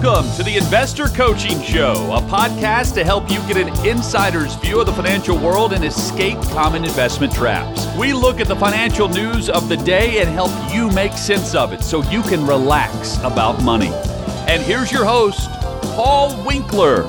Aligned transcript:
Welcome 0.00 0.32
to 0.36 0.44
the 0.44 0.56
Investor 0.56 1.08
Coaching 1.08 1.60
Show, 1.60 1.92
a 2.12 2.20
podcast 2.20 2.94
to 2.94 3.04
help 3.04 3.28
you 3.28 3.40
get 3.48 3.56
an 3.56 3.84
insider's 3.84 4.54
view 4.54 4.78
of 4.78 4.86
the 4.86 4.92
financial 4.92 5.36
world 5.36 5.72
and 5.72 5.84
escape 5.84 6.40
common 6.52 6.84
investment 6.84 7.32
traps. 7.32 7.84
We 7.98 8.12
look 8.12 8.38
at 8.38 8.46
the 8.46 8.54
financial 8.54 9.08
news 9.08 9.50
of 9.50 9.68
the 9.68 9.76
day 9.76 10.20
and 10.20 10.30
help 10.30 10.52
you 10.72 10.88
make 10.92 11.14
sense 11.14 11.56
of 11.56 11.72
it 11.72 11.82
so 11.82 12.04
you 12.12 12.22
can 12.22 12.46
relax 12.46 13.18
about 13.24 13.60
money. 13.64 13.90
And 14.46 14.62
here's 14.62 14.92
your 14.92 15.04
host, 15.04 15.50
Paul 15.96 16.44
Winkler. 16.46 17.02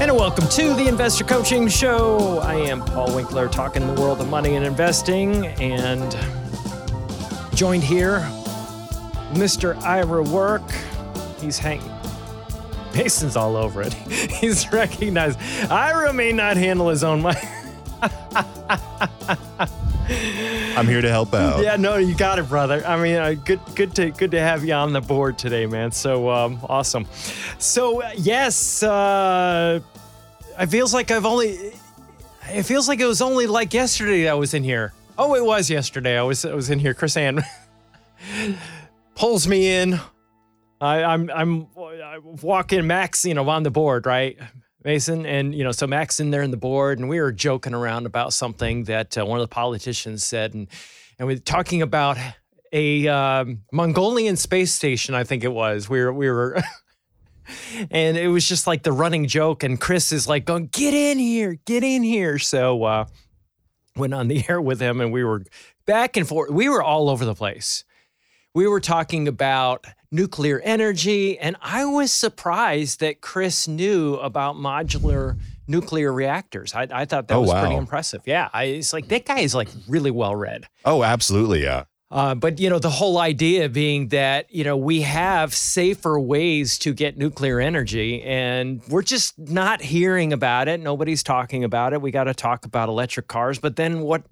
And 0.00 0.14
welcome 0.14 0.46
to 0.50 0.74
the 0.74 0.86
Investor 0.86 1.24
Coaching 1.24 1.66
Show. 1.66 2.38
I 2.38 2.54
am 2.54 2.82
Paul 2.82 3.12
Winkler, 3.16 3.48
talking 3.48 3.84
the 3.92 4.00
world 4.00 4.20
of 4.20 4.28
money 4.28 4.54
and 4.54 4.64
investing, 4.64 5.44
and 5.44 6.16
joined 7.56 7.82
here 7.82 8.24
Mr. 9.38 9.80
Ira 9.82 10.22
Work. 10.24 10.68
He's 11.40 11.58
hanging. 11.58 11.88
Mason's 12.92 13.36
all 13.36 13.56
over 13.56 13.82
it. 13.82 13.92
He's 14.40 14.70
recognized. 14.72 15.38
Ira 15.70 16.12
may 16.12 16.32
not 16.32 16.56
handle 16.56 16.88
his 16.88 17.04
own 17.04 17.22
money. 17.22 17.38
I'm 20.76 20.86
here 20.88 21.00
to 21.00 21.08
help 21.08 21.34
out. 21.34 21.62
Yeah, 21.62 21.76
no, 21.76 21.96
you 21.96 22.16
got 22.16 22.40
it, 22.40 22.48
brother. 22.48 22.84
I 22.84 23.00
mean, 23.00 23.16
uh, 23.16 23.34
good, 23.34 23.60
good 23.76 23.94
to 23.96 24.10
good 24.10 24.32
to 24.32 24.40
have 24.40 24.64
you 24.64 24.72
on 24.72 24.92
the 24.92 25.00
board 25.00 25.38
today, 25.38 25.66
man. 25.66 25.92
So 25.92 26.30
um, 26.30 26.58
awesome. 26.68 27.06
So 27.58 28.02
uh, 28.02 28.10
yes, 28.16 28.82
uh, 28.82 29.80
it 30.58 30.66
feels 30.66 30.92
like 30.92 31.10
I've 31.10 31.26
only. 31.26 31.72
It 32.50 32.62
feels 32.64 32.88
like 32.88 32.98
it 32.98 33.06
was 33.06 33.20
only 33.20 33.46
like 33.46 33.72
yesterday 33.74 34.28
I 34.28 34.34
was 34.34 34.54
in 34.54 34.64
here. 34.64 34.92
Oh, 35.16 35.34
it 35.34 35.44
was 35.44 35.70
yesterday. 35.70 36.18
I 36.18 36.22
was 36.22 36.44
I 36.44 36.54
was 36.54 36.70
in 36.70 36.78
here. 36.78 36.94
Chris 36.94 37.16
Ann 37.16 37.44
pulls 39.18 39.48
me 39.48 39.68
in. 39.68 40.00
I, 40.80 41.02
I'm 41.02 41.28
I'm 41.30 41.66
I 41.76 42.18
walking 42.18 42.86
Max, 42.86 43.24
you 43.24 43.34
know, 43.34 43.48
on 43.48 43.64
the 43.64 43.70
board, 43.70 44.06
right, 44.06 44.38
Mason, 44.84 45.26
and 45.26 45.52
you 45.54 45.64
know, 45.64 45.72
so 45.72 45.88
Max 45.88 46.20
in 46.20 46.30
there 46.30 46.42
in 46.42 46.52
the 46.52 46.56
board, 46.56 47.00
and 47.00 47.08
we 47.08 47.20
were 47.20 47.32
joking 47.32 47.74
around 47.74 48.06
about 48.06 48.32
something 48.32 48.84
that 48.84 49.18
uh, 49.18 49.26
one 49.26 49.40
of 49.40 49.42
the 49.42 49.52
politicians 49.52 50.24
said, 50.24 50.54
and 50.54 50.68
and 51.18 51.26
we 51.26 51.34
are 51.34 51.38
talking 51.38 51.82
about 51.82 52.16
a 52.72 53.08
um, 53.08 53.62
Mongolian 53.72 54.36
space 54.36 54.72
station, 54.72 55.16
I 55.16 55.24
think 55.24 55.42
it 55.42 55.52
was. 55.52 55.88
We 55.88 56.00
were 56.00 56.12
we 56.12 56.30
were. 56.30 56.62
and 57.90 58.16
it 58.18 58.28
was 58.28 58.46
just 58.46 58.66
like 58.66 58.82
the 58.82 58.92
running 58.92 59.26
joke 59.26 59.62
and 59.62 59.80
chris 59.80 60.12
is 60.12 60.28
like 60.28 60.44
going 60.44 60.66
get 60.66 60.92
in 60.92 61.18
here 61.18 61.56
get 61.64 61.82
in 61.82 62.02
here 62.02 62.38
so 62.38 62.84
uh 62.84 63.06
went 63.96 64.12
on 64.12 64.28
the 64.28 64.44
air 64.50 64.60
with 64.60 64.78
him 64.78 65.00
and 65.00 65.14
we 65.14 65.24
were 65.24 65.42
back 65.86 66.18
and 66.18 66.28
forth 66.28 66.50
we 66.50 66.68
were 66.68 66.82
all 66.82 67.08
over 67.08 67.24
the 67.24 67.34
place 67.34 67.84
we 68.58 68.66
were 68.66 68.80
talking 68.80 69.28
about 69.28 69.86
nuclear 70.10 70.58
energy, 70.64 71.38
and 71.38 71.54
I 71.62 71.84
was 71.84 72.10
surprised 72.10 72.98
that 72.98 73.20
Chris 73.20 73.68
knew 73.68 74.16
about 74.16 74.56
modular 74.56 75.38
nuclear 75.68 76.12
reactors. 76.12 76.74
I, 76.74 76.88
I 76.90 77.04
thought 77.04 77.28
that 77.28 77.36
oh, 77.36 77.42
was 77.42 77.50
wow. 77.50 77.60
pretty 77.60 77.76
impressive. 77.76 78.22
Yeah, 78.26 78.48
I, 78.52 78.64
it's 78.64 78.92
like 78.92 79.06
that 79.08 79.26
guy 79.26 79.38
is 79.38 79.54
like 79.54 79.68
really 79.86 80.10
well 80.10 80.34
read. 80.34 80.66
Oh, 80.84 81.04
absolutely, 81.04 81.62
yeah. 81.62 81.84
Uh, 82.10 82.34
but 82.34 82.58
you 82.58 82.68
know 82.68 82.80
the 82.80 82.90
whole 82.90 83.18
idea 83.18 83.68
being 83.68 84.08
that 84.08 84.52
you 84.52 84.64
know 84.64 84.76
we 84.76 85.02
have 85.02 85.54
safer 85.54 86.18
ways 86.18 86.78
to 86.78 86.92
get 86.92 87.16
nuclear 87.16 87.60
energy 87.60 88.22
and 88.22 88.82
we're 88.88 89.02
just 89.02 89.38
not 89.38 89.82
hearing 89.82 90.32
about 90.32 90.68
it 90.68 90.80
nobody's 90.80 91.22
talking 91.22 91.64
about 91.64 91.92
it 91.92 92.00
we 92.00 92.10
got 92.10 92.24
to 92.24 92.32
talk 92.32 92.64
about 92.64 92.88
electric 92.88 93.28
cars 93.28 93.58
but 93.58 93.76
then 93.76 94.00
what 94.00 94.22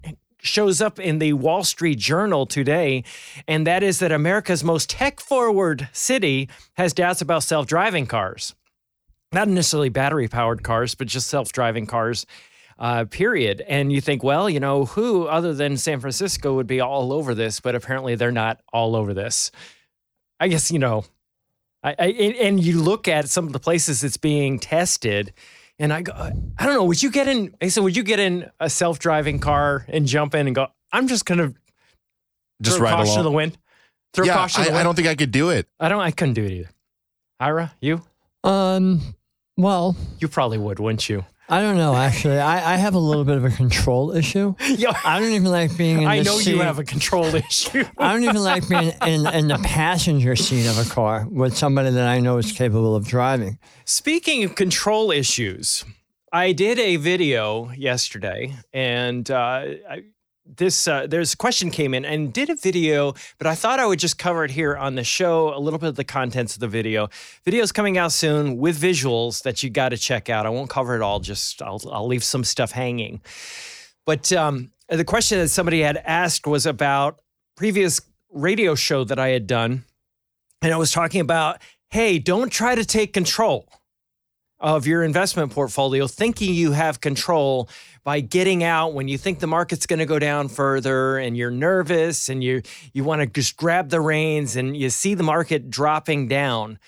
shows 0.41 0.81
up 0.81 0.99
in 0.99 1.19
the 1.19 1.33
Wall 1.33 1.63
Street 1.63 1.97
Journal 1.97 2.45
today, 2.45 3.03
and 3.47 3.65
that 3.67 3.83
is 3.83 3.99
that 3.99 4.11
America's 4.11 4.63
most 4.63 4.89
tech 4.89 5.19
forward 5.19 5.89
city 5.91 6.49
has 6.73 6.93
doubts 6.93 7.21
about 7.21 7.43
self 7.43 7.67
driving 7.67 8.05
cars. 8.05 8.55
Not 9.33 9.47
necessarily 9.47 9.89
battery 9.89 10.27
powered 10.27 10.63
cars, 10.63 10.95
but 10.95 11.07
just 11.07 11.27
self 11.27 11.51
driving 11.51 11.85
cars, 11.85 12.25
uh, 12.79 13.05
period. 13.05 13.61
And 13.67 13.91
you 13.91 13.99
think, 13.99 14.23
well, 14.23 14.49
you 14.49 14.59
know, 14.59 14.85
who 14.85 15.25
other 15.27 15.53
than 15.53 15.77
San 15.77 15.99
Francisco 15.99 16.55
would 16.55 16.67
be 16.67 16.79
all 16.79 17.11
over 17.11 17.33
this? 17.33 17.59
But 17.59 17.75
apparently 17.75 18.15
they're 18.15 18.31
not 18.31 18.61
all 18.71 18.95
over 18.95 19.13
this. 19.13 19.51
I 20.39 20.47
guess, 20.47 20.71
you 20.71 20.79
know, 20.79 21.03
I, 21.83 21.95
I 21.99 22.05
and 22.41 22.59
you 22.59 22.81
look 22.81 23.07
at 23.07 23.29
some 23.29 23.47
of 23.47 23.53
the 23.53 23.59
places 23.59 24.03
it's 24.03 24.17
being 24.17 24.59
tested 24.59 25.33
and 25.79 25.93
I 25.93 26.01
go, 26.01 26.13
I 26.13 26.65
don't 26.65 26.73
know, 26.73 26.83
would 26.85 27.01
you 27.01 27.11
get 27.11 27.27
in, 27.27 27.55
Mason, 27.61 27.83
would 27.83 27.95
you 27.95 28.03
get 28.03 28.19
in 28.19 28.49
a 28.59 28.69
self 28.69 28.99
driving 28.99 29.39
car 29.39 29.85
and 29.87 30.05
jump 30.05 30.35
in 30.35 30.47
and 30.47 30.55
go, 30.55 30.67
I'm 30.91 31.07
just 31.07 31.25
going 31.25 31.39
to 31.39 31.53
just 32.61 32.77
throw 32.77 32.85
ride 32.85 32.95
caution 32.95 33.11
along. 33.13 33.17
to 33.19 33.23
the 33.23 33.31
wind? 33.31 33.57
Throw 34.13 34.25
yeah, 34.25 34.33
caution 34.33 34.63
to 34.63 34.71
the 34.71 34.77
I, 34.77 34.79
I 34.79 34.83
don't 34.83 34.95
think 34.95 35.07
I 35.07 35.15
could 35.15 35.31
do 35.31 35.49
it. 35.49 35.67
I 35.79 35.89
don't, 35.89 36.01
I 36.01 36.11
couldn't 36.11 36.33
do 36.33 36.43
it 36.45 36.51
either. 36.51 36.69
Ira, 37.39 37.73
you? 37.81 38.01
Um, 38.43 39.15
well, 39.57 39.95
You 40.19 40.27
probably 40.27 40.57
would, 40.57 40.79
wouldn't 40.79 41.07
you? 41.09 41.25
I 41.49 41.61
don't 41.61 41.77
know. 41.77 41.95
Actually, 41.95 42.39
I, 42.39 42.73
I 42.73 42.75
have 42.75 42.93
a 42.93 42.99
little 42.99 43.23
bit 43.23 43.37
of 43.37 43.45
a 43.45 43.49
control 43.49 44.11
issue. 44.11 44.53
Yo, 44.77 44.91
I 45.05 45.17
don't 45.19 45.31
even 45.31 45.49
like 45.49 45.77
being 45.77 46.01
in 46.01 46.07
I 46.07 46.19
the 46.19 46.25
know 46.25 46.37
seat. 46.39 46.51
you 46.51 46.59
have 46.59 46.77
a 46.77 46.83
control 46.83 47.23
issue. 47.33 47.85
I 47.97 48.11
don't 48.11 48.23
even 48.23 48.43
like 48.43 48.67
being 48.67 48.91
in, 49.05 49.25
in 49.27 49.47
the 49.47 49.59
passenger 49.63 50.35
seat 50.35 50.67
of 50.67 50.77
a 50.77 50.89
car 50.89 51.25
with 51.29 51.55
somebody 51.55 51.89
that 51.91 52.05
I 52.05 52.19
know 52.19 52.37
is 52.37 52.51
capable 52.51 52.95
of 52.95 53.07
driving. 53.07 53.59
Speaking 53.85 54.43
of 54.43 54.55
control 54.55 55.09
issues, 55.09 55.85
I 56.33 56.51
did 56.51 56.79
a 56.79 56.97
video 56.97 57.71
yesterday, 57.71 58.53
and 58.73 59.31
uh, 59.31 59.63
I, 59.89 60.03
this 60.55 60.87
uh, 60.87 61.07
there's 61.07 61.33
a 61.33 61.37
question 61.37 61.71
came 61.71 61.93
in 61.93 62.05
and 62.05 62.31
did 62.31 62.49
a 62.49 62.55
video, 62.55 63.13
but 63.37 63.47
I 63.47 63.55
thought 63.55 63.79
I 63.79 63.85
would 63.85 63.99
just 63.99 64.17
cover 64.17 64.43
it 64.45 64.51
here 64.51 64.75
on 64.75 64.95
the 64.95 65.03
show. 65.03 65.53
A 65.55 65.59
little 65.59 65.79
bit 65.79 65.89
of 65.89 65.95
the 65.95 66.03
contents 66.03 66.55
of 66.55 66.59
the 66.59 66.67
video. 66.67 67.09
Video's 67.43 67.71
coming 67.71 67.97
out 67.97 68.11
soon 68.11 68.57
with 68.57 68.79
visuals 68.79 69.43
that 69.43 69.63
you 69.63 69.69
got 69.69 69.89
to 69.89 69.97
check 69.97 70.29
out. 70.29 70.45
I 70.45 70.49
won't 70.49 70.69
cover 70.69 70.95
it 70.95 71.01
all. 71.01 71.19
Just 71.19 71.61
I'll 71.61 71.81
I'll 71.91 72.07
leave 72.07 72.23
some 72.23 72.43
stuff 72.43 72.71
hanging. 72.71 73.21
But 74.05 74.31
um, 74.31 74.71
the 74.89 75.05
question 75.05 75.39
that 75.39 75.49
somebody 75.49 75.81
had 75.81 75.97
asked 75.97 76.47
was 76.47 76.65
about 76.65 77.19
previous 77.55 77.99
radio 78.31 78.75
show 78.75 79.03
that 79.03 79.19
I 79.19 79.29
had 79.29 79.47
done, 79.47 79.83
and 80.61 80.73
I 80.73 80.77
was 80.77 80.91
talking 80.91 81.21
about, 81.21 81.61
hey, 81.89 82.19
don't 82.19 82.49
try 82.49 82.75
to 82.75 82.85
take 82.85 83.13
control 83.13 83.67
of 84.59 84.87
your 84.87 85.03
investment 85.03 85.51
portfolio, 85.51 86.07
thinking 86.07 86.53
you 86.53 86.71
have 86.71 86.99
control 86.99 87.69
by 88.03 88.21
getting 88.21 88.63
out 88.63 88.93
when 88.93 89.07
you 89.07 89.17
think 89.17 89.39
the 89.39 89.47
market's 89.47 89.85
going 89.85 89.99
to 89.99 90.05
go 90.05 90.17
down 90.17 90.47
further 90.47 91.17
and 91.17 91.37
you're 91.37 91.51
nervous 91.51 92.29
and 92.29 92.43
you 92.43 92.61
you 92.93 93.03
want 93.03 93.21
to 93.21 93.27
just 93.27 93.57
grab 93.57 93.89
the 93.89 94.01
reins 94.01 94.55
and 94.55 94.75
you 94.77 94.89
see 94.89 95.13
the 95.13 95.23
market 95.23 95.69
dropping 95.69 96.27
down. 96.27 96.79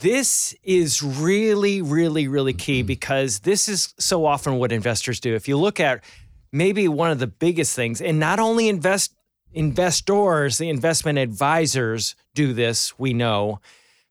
This 0.00 0.54
is 0.62 1.02
really 1.02 1.82
really 1.82 2.28
really 2.28 2.52
key 2.52 2.80
mm-hmm. 2.80 2.86
because 2.86 3.40
this 3.40 3.68
is 3.68 3.94
so 3.98 4.24
often 4.26 4.56
what 4.58 4.70
investors 4.70 5.20
do. 5.20 5.34
If 5.34 5.48
you 5.48 5.56
look 5.56 5.80
at 5.80 6.04
maybe 6.52 6.86
one 6.86 7.10
of 7.10 7.18
the 7.18 7.26
biggest 7.26 7.74
things 7.74 8.00
and 8.00 8.20
not 8.20 8.38
only 8.38 8.68
invest 8.68 9.14
investors, 9.52 10.58
the 10.58 10.68
investment 10.68 11.18
advisors 11.18 12.14
do 12.34 12.52
this, 12.52 12.98
we 12.98 13.14
know 13.14 13.60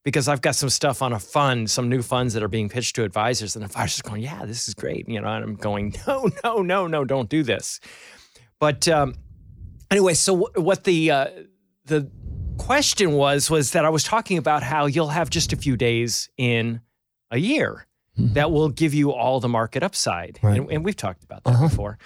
because 0.07 0.29
I've 0.29 0.39
got 0.39 0.55
some 0.55 0.69
stuff 0.69 1.01
on 1.01 1.11
a 1.11 1.19
fund, 1.19 1.69
some 1.69 1.89
new 1.89 2.01
funds 2.01 2.33
that 2.33 2.41
are 2.41 2.47
being 2.47 2.69
pitched 2.69 2.95
to 2.95 3.03
advisors, 3.03 3.57
and 3.57 3.65
advisors 3.65 4.01
going, 4.01 4.21
"Yeah, 4.21 4.45
this 4.45 4.69
is 4.69 4.73
great," 4.73 5.03
you 5.09 5.19
know, 5.19 5.27
and 5.27 5.43
I'm 5.43 5.55
going, 5.55 5.93
"No, 6.07 6.29
no, 6.45 6.61
no, 6.61 6.87
no, 6.87 7.03
don't 7.03 7.27
do 7.29 7.43
this." 7.43 7.81
But 8.57 8.87
um, 8.87 9.15
anyway, 9.91 10.13
so 10.13 10.33
w- 10.45 10.63
what 10.65 10.85
the 10.85 11.11
uh, 11.11 11.27
the 11.83 12.09
question 12.57 13.11
was 13.15 13.49
was 13.49 13.71
that 13.71 13.83
I 13.83 13.89
was 13.89 14.05
talking 14.05 14.37
about 14.37 14.63
how 14.63 14.85
you'll 14.85 15.09
have 15.09 15.29
just 15.29 15.51
a 15.51 15.57
few 15.57 15.75
days 15.75 16.29
in 16.37 16.79
a 17.29 17.37
year 17.37 17.85
that 18.15 18.49
will 18.49 18.69
give 18.69 18.93
you 18.93 19.11
all 19.11 19.41
the 19.41 19.49
market 19.49 19.83
upside, 19.83 20.39
Right. 20.41 20.57
and, 20.57 20.71
and 20.71 20.85
we've 20.85 20.95
talked 20.95 21.23
about 21.25 21.43
that 21.43 21.59
before. 21.59 21.99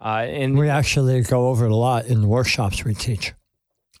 Uh, 0.00 0.24
and 0.28 0.56
We 0.56 0.68
actually 0.68 1.20
go 1.22 1.48
over 1.48 1.66
it 1.66 1.72
a 1.72 1.76
lot 1.76 2.06
in 2.06 2.20
the 2.20 2.28
workshops 2.28 2.84
we 2.84 2.94
teach. 2.94 3.34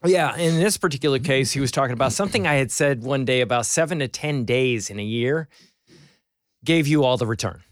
Yeah, 0.04 0.36
in 0.36 0.60
this 0.60 0.76
particular 0.76 1.18
case, 1.18 1.50
he 1.50 1.60
was 1.60 1.72
talking 1.72 1.92
about 1.92 2.12
something 2.12 2.46
I 2.46 2.54
had 2.54 2.70
said 2.70 3.02
one 3.02 3.24
day 3.24 3.40
about 3.40 3.66
seven 3.66 3.98
to 3.98 4.08
ten 4.08 4.44
days 4.44 4.90
in 4.90 5.00
a 5.00 5.04
year 5.04 5.48
gave 6.64 6.86
you 6.86 7.04
all 7.04 7.16
the 7.16 7.26
return. 7.26 7.62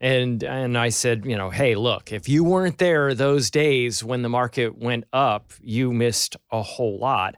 And 0.00 0.42
and 0.42 0.76
I 0.78 0.90
said, 0.90 1.24
you 1.24 1.36
know, 1.36 1.50
hey, 1.50 1.74
look, 1.74 2.12
if 2.12 2.28
you 2.28 2.44
weren't 2.44 2.78
there 2.78 3.14
those 3.14 3.50
days 3.50 4.02
when 4.02 4.22
the 4.22 4.28
market 4.28 4.78
went 4.78 5.04
up, 5.12 5.52
you 5.60 5.92
missed 5.92 6.36
a 6.50 6.62
whole 6.62 6.98
lot. 6.98 7.36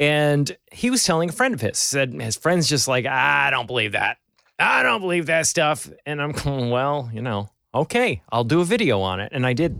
And 0.00 0.56
he 0.72 0.90
was 0.90 1.04
telling 1.04 1.28
a 1.28 1.32
friend 1.32 1.54
of 1.54 1.60
his, 1.60 1.78
said 1.78 2.12
his 2.12 2.36
friend's 2.36 2.68
just 2.68 2.88
like, 2.88 3.06
I 3.06 3.50
don't 3.50 3.66
believe 3.66 3.92
that. 3.92 4.18
I 4.58 4.82
don't 4.82 5.00
believe 5.00 5.26
that 5.26 5.46
stuff. 5.46 5.88
And 6.06 6.20
I'm 6.20 6.32
going, 6.32 6.70
well, 6.70 7.10
you 7.12 7.22
know, 7.22 7.50
okay, 7.74 8.22
I'll 8.30 8.44
do 8.44 8.60
a 8.60 8.64
video 8.64 9.00
on 9.00 9.20
it. 9.20 9.30
And 9.32 9.46
I 9.46 9.52
did. 9.52 9.76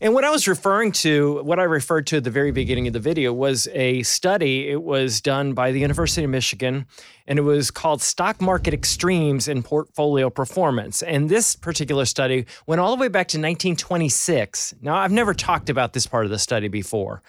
And 0.00 0.14
what 0.14 0.24
I 0.24 0.30
was 0.30 0.46
referring 0.46 0.92
to, 0.92 1.42
what 1.42 1.58
I 1.58 1.64
referred 1.64 2.06
to 2.08 2.18
at 2.18 2.24
the 2.24 2.30
very 2.30 2.52
beginning 2.52 2.86
of 2.86 2.92
the 2.92 3.00
video 3.00 3.32
was 3.32 3.68
a 3.72 4.02
study. 4.02 4.68
It 4.68 4.82
was 4.82 5.20
done 5.20 5.52
by 5.52 5.72
the 5.72 5.80
University 5.80 6.24
of 6.24 6.30
Michigan, 6.30 6.86
and 7.26 7.38
it 7.38 7.42
was 7.42 7.70
called 7.70 8.02
Stock 8.02 8.40
Market 8.40 8.74
Extremes 8.74 9.48
in 9.48 9.62
Portfolio 9.62 10.30
Performance. 10.30 11.02
And 11.02 11.28
this 11.28 11.56
particular 11.56 12.04
study 12.04 12.46
went 12.66 12.80
all 12.80 12.94
the 12.94 13.00
way 13.00 13.08
back 13.08 13.28
to 13.28 13.38
1926. 13.38 14.74
Now, 14.82 14.96
I've 14.96 15.12
never 15.12 15.34
talked 15.34 15.70
about 15.70 15.92
this 15.92 16.06
part 16.06 16.24
of 16.24 16.30
the 16.30 16.38
study 16.38 16.68
before. 16.68 17.22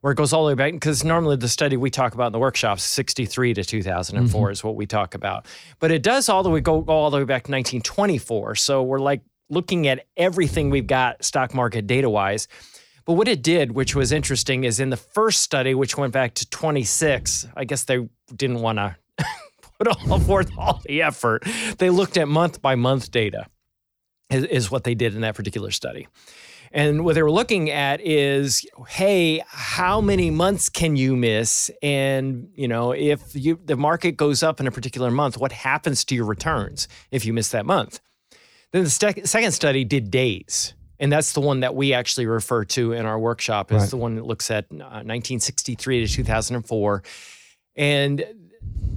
where 0.00 0.12
it 0.12 0.16
goes 0.16 0.32
all 0.32 0.44
the 0.44 0.48
way 0.48 0.54
back 0.54 0.72
because 0.72 1.04
normally 1.04 1.36
the 1.36 1.48
study 1.48 1.76
we 1.76 1.90
talk 1.90 2.14
about 2.14 2.28
in 2.28 2.32
the 2.32 2.38
workshops 2.38 2.82
63 2.82 3.52
to 3.52 3.64
2004 3.64 4.40
mm-hmm. 4.40 4.50
is 4.50 4.64
what 4.64 4.74
we 4.74 4.86
talk 4.86 5.14
about 5.14 5.44
but 5.78 5.90
it 5.90 6.02
does 6.02 6.30
all 6.30 6.42
the 6.42 6.48
way 6.48 6.60
go, 6.60 6.80
go 6.80 6.94
all 6.94 7.10
the 7.10 7.18
way 7.18 7.24
back 7.24 7.42
to 7.42 7.52
1924 7.52 8.54
so 8.54 8.82
we're 8.82 8.98
like 8.98 9.20
looking 9.50 9.86
at 9.86 10.06
everything 10.16 10.70
we've 10.70 10.86
got 10.86 11.22
stock 11.24 11.54
market 11.54 11.86
data 11.86 12.08
wise 12.08 12.48
but 13.04 13.14
what 13.14 13.28
it 13.28 13.42
did 13.42 13.72
which 13.72 13.94
was 13.94 14.12
interesting 14.12 14.64
is 14.64 14.80
in 14.80 14.90
the 14.90 14.96
first 14.96 15.42
study 15.42 15.74
which 15.74 15.96
went 15.96 16.12
back 16.12 16.34
to 16.34 16.48
26 16.50 17.46
i 17.56 17.64
guess 17.64 17.84
they 17.84 18.08
didn't 18.34 18.60
want 18.60 18.78
to 18.78 18.96
put 19.78 19.88
all 19.88 20.18
forth 20.20 20.50
all 20.56 20.80
the 20.86 21.02
effort 21.02 21.44
they 21.78 21.90
looked 21.90 22.16
at 22.16 22.28
month 22.28 22.62
by 22.62 22.74
month 22.74 23.10
data 23.10 23.46
is, 24.30 24.44
is 24.44 24.70
what 24.70 24.84
they 24.84 24.94
did 24.94 25.14
in 25.14 25.20
that 25.20 25.34
particular 25.34 25.70
study 25.70 26.06
and 26.72 27.04
what 27.04 27.14
they 27.14 27.22
were 27.22 27.30
looking 27.32 27.70
at 27.70 28.00
is, 28.00 28.64
hey, 28.88 29.42
how 29.48 30.00
many 30.00 30.30
months 30.30 30.68
can 30.68 30.94
you 30.94 31.16
miss? 31.16 31.70
And 31.82 32.48
you 32.54 32.68
know, 32.68 32.92
if 32.92 33.34
you 33.34 33.58
the 33.64 33.76
market 33.76 34.12
goes 34.12 34.42
up 34.42 34.60
in 34.60 34.66
a 34.66 34.70
particular 34.70 35.10
month, 35.10 35.36
what 35.36 35.50
happens 35.50 36.04
to 36.06 36.14
your 36.14 36.26
returns 36.26 36.86
if 37.10 37.24
you 37.24 37.32
miss 37.32 37.48
that 37.48 37.66
month? 37.66 38.00
Then 38.72 38.84
the 38.84 38.90
sec- 38.90 39.26
second 39.26 39.52
study 39.52 39.84
did 39.84 40.10
days. 40.10 40.74
And 40.98 41.10
that's 41.10 41.32
the 41.32 41.40
one 41.40 41.60
that 41.60 41.74
we 41.74 41.94
actually 41.94 42.26
refer 42.26 42.64
to 42.66 42.92
in 42.92 43.06
our 43.06 43.18
workshop 43.18 43.72
is 43.72 43.80
Right. 43.82 43.90
the 43.90 43.96
one 43.96 44.16
that 44.16 44.26
looks 44.26 44.50
at 44.50 44.66
uh, 44.70 45.00
1963 45.02 46.06
to 46.06 46.12
2004. 46.12 47.02
And 47.76 48.24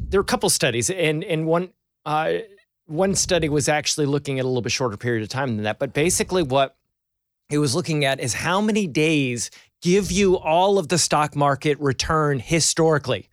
there 0.09 0.19
are 0.19 0.21
a 0.21 0.25
couple 0.25 0.49
studies, 0.49 0.89
and 0.89 1.23
and 1.23 1.45
one 1.47 1.69
uh, 2.05 2.33
one 2.87 3.15
study 3.15 3.47
was 3.47 3.69
actually 3.69 4.05
looking 4.05 4.37
at 4.37 4.43
a 4.45 4.47
little 4.47 4.61
bit 4.61 4.71
shorter 4.73 4.97
period 4.97 5.23
of 5.23 5.29
time 5.29 5.55
than 5.55 5.63
that. 5.63 5.79
But 5.79 5.93
basically, 5.93 6.43
what 6.43 6.75
it 7.49 7.57
was 7.59 7.73
looking 7.73 8.03
at 8.03 8.19
is 8.19 8.33
how 8.33 8.59
many 8.59 8.85
days 8.85 9.49
give 9.81 10.11
you 10.11 10.37
all 10.37 10.77
of 10.77 10.89
the 10.89 10.97
stock 10.97 11.35
market 11.35 11.79
return 11.79 12.39
historically. 12.39 13.29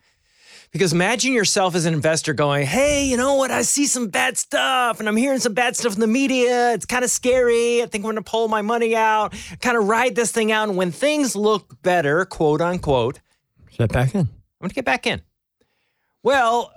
Because 0.73 0.93
imagine 0.93 1.33
yourself 1.33 1.75
as 1.75 1.85
an 1.85 1.95
investor 1.95 2.33
going, 2.33 2.65
hey, 2.65 3.05
you 3.05 3.17
know 3.17 3.35
what? 3.35 3.51
I 3.51 3.63
see 3.63 3.87
some 3.87 4.09
bad 4.09 4.39
stuff 4.39 5.01
and 5.01 5.09
I'm 5.09 5.17
hearing 5.17 5.41
some 5.41 5.53
bad 5.53 5.77
stuff 5.77 5.95
in 5.95 6.01
the 6.01 6.07
media. 6.07 6.73
It's 6.75 6.87
kind 6.87 7.05
of 7.05 7.11
scary. 7.11 7.83
I 7.83 7.87
think 7.87 8.05
I'm 8.05 8.13
going 8.13 8.17
to 8.17 8.23
pull 8.23 8.47
my 8.47 8.63
money 8.63 8.95
out, 8.95 9.35
kind 9.61 9.77
of 9.77 9.89
ride 9.89 10.15
this 10.15 10.31
thing 10.31 10.53
out. 10.53 10.69
And 10.69 10.77
when 10.77 10.93
things 10.93 11.35
look 11.35 11.83
better, 11.83 12.25
quote 12.25 12.61
unquote, 12.61 13.21
Sit 13.73 13.93
back 13.93 14.15
in. 14.15 14.21
I'm 14.21 14.29
going 14.61 14.69
to 14.69 14.75
get 14.75 14.85
back 14.85 15.07
in. 15.07 15.23
Well, 16.23 16.73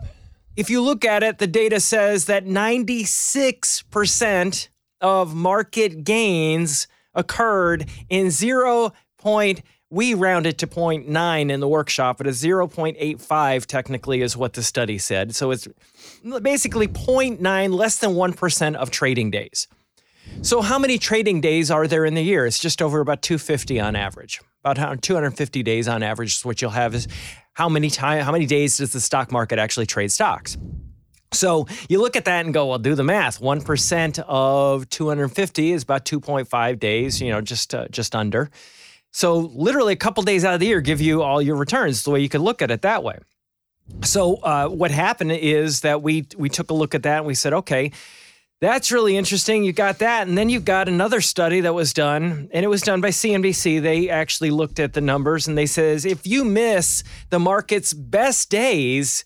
if 0.56 0.70
you 0.70 0.82
look 0.82 1.04
at 1.04 1.22
it, 1.22 1.38
the 1.38 1.48
data 1.48 1.80
says 1.80 2.26
that 2.26 2.46
96% 2.46 4.68
of 5.02 5.36
market 5.36 6.04
gains 6.04 6.88
occurred 7.14 7.88
in 8.10 8.32
0. 8.32 8.94
We 9.94 10.16
round 10.16 10.48
it 10.48 10.58
to 10.58 10.68
0.9 10.68 11.52
in 11.52 11.60
the 11.60 11.68
workshop, 11.68 12.18
but 12.18 12.26
a 12.26 12.32
0.85 12.32 13.66
technically 13.68 14.24
is 14.24 14.36
what 14.36 14.54
the 14.54 14.64
study 14.64 14.98
said. 14.98 15.36
So 15.36 15.52
it's 15.52 15.68
basically 16.42 16.88
0.9, 16.88 17.74
less 17.74 18.00
than 18.00 18.10
1% 18.10 18.76
of 18.76 18.90
trading 18.90 19.30
days. 19.30 19.68
So, 20.42 20.62
how 20.62 20.80
many 20.80 20.98
trading 20.98 21.42
days 21.42 21.70
are 21.70 21.86
there 21.86 22.06
in 22.06 22.16
the 22.16 22.24
year? 22.24 22.48
It's 22.48 22.58
just 22.58 22.82
over 22.82 23.02
about 23.02 23.22
250 23.22 23.80
on 23.80 23.96
average. 23.96 24.42
About 24.66 25.04
250 25.04 25.62
days 25.62 25.88
on 25.88 26.02
average 26.02 26.38
is 26.38 26.46
what 26.46 26.60
you'll 26.60 26.72
have 26.72 26.96
is 26.96 27.08
how 27.54 27.70
many 27.70 27.92
time, 27.92 28.24
how 28.24 28.32
many 28.32 28.48
days 28.48 28.78
does 28.78 28.94
the 28.94 29.00
stock 29.00 29.32
market 29.32 29.60
actually 29.60 29.86
trade 29.86 30.12
stocks? 30.12 30.58
So 31.34 31.68
you 31.88 32.02
look 32.02 32.16
at 32.16 32.26
that 32.26 32.46
and 32.46 32.54
go, 32.54 32.66
well, 32.68 32.80
do 32.80 32.96
the 32.96 33.04
math. 33.04 33.40
One 33.40 33.62
percent 33.62 34.18
of 34.20 34.90
250 34.90 35.72
is 35.72 35.84
about 35.84 36.06
2.5 36.06 36.80
days. 36.80 37.22
You 37.22 37.32
know, 37.32 37.42
just 37.42 37.76
uh, 37.76 37.88
just 37.90 38.16
under. 38.16 38.50
So 39.14 39.38
literally 39.38 39.94
a 39.94 39.98
couple 39.98 40.24
days 40.24 40.44
out 40.44 40.56
of 40.56 40.60
the 40.60 40.66
year 40.66 40.82
give 40.82 41.00
you 41.00 41.22
all 41.22 41.42
your 41.42 41.56
returns. 41.56 42.04
The 42.04 42.10
way 42.10 42.20
you 42.20 42.30
could 42.30 42.42
look 42.42 42.62
at 42.62 42.72
it 42.72 42.82
that 42.82 43.04
way. 43.04 43.20
So 44.02 44.36
uh, 44.38 44.68
what 44.70 44.92
happened 44.92 45.32
is 45.32 45.82
that 45.82 46.02
we 46.02 46.26
we 46.36 46.50
took 46.50 46.72
a 46.72 46.74
look 46.74 46.96
at 46.96 47.04
that 47.04 47.18
and 47.18 47.28
we 47.28 47.36
said, 47.36 47.54
okay, 47.54 47.92
that's 48.60 48.92
really 48.92 49.16
interesting. 49.16 49.64
You 49.64 49.74
got 49.74 50.00
that, 50.00 50.28
and 50.28 50.38
then 50.38 50.50
you 50.50 50.60
got 50.60 50.88
another 50.88 51.20
study 51.22 51.62
that 51.62 51.74
was 51.74 51.94
done, 51.94 52.50
and 52.54 52.64
it 52.64 52.70
was 52.70 52.82
done 52.82 53.02
by 53.02 53.10
CNBC. 53.10 53.82
They 53.82 54.10
actually 54.10 54.52
looked 54.52 54.80
at 54.80 54.94
the 54.94 55.02
numbers 55.02 55.48
and 55.48 55.58
they 55.58 55.66
says 55.66 56.06
if 56.06 56.26
you 56.26 56.44
miss 56.44 57.04
the 57.30 57.40
market's 57.40 57.94
best 57.94 58.50
days, 58.50 59.26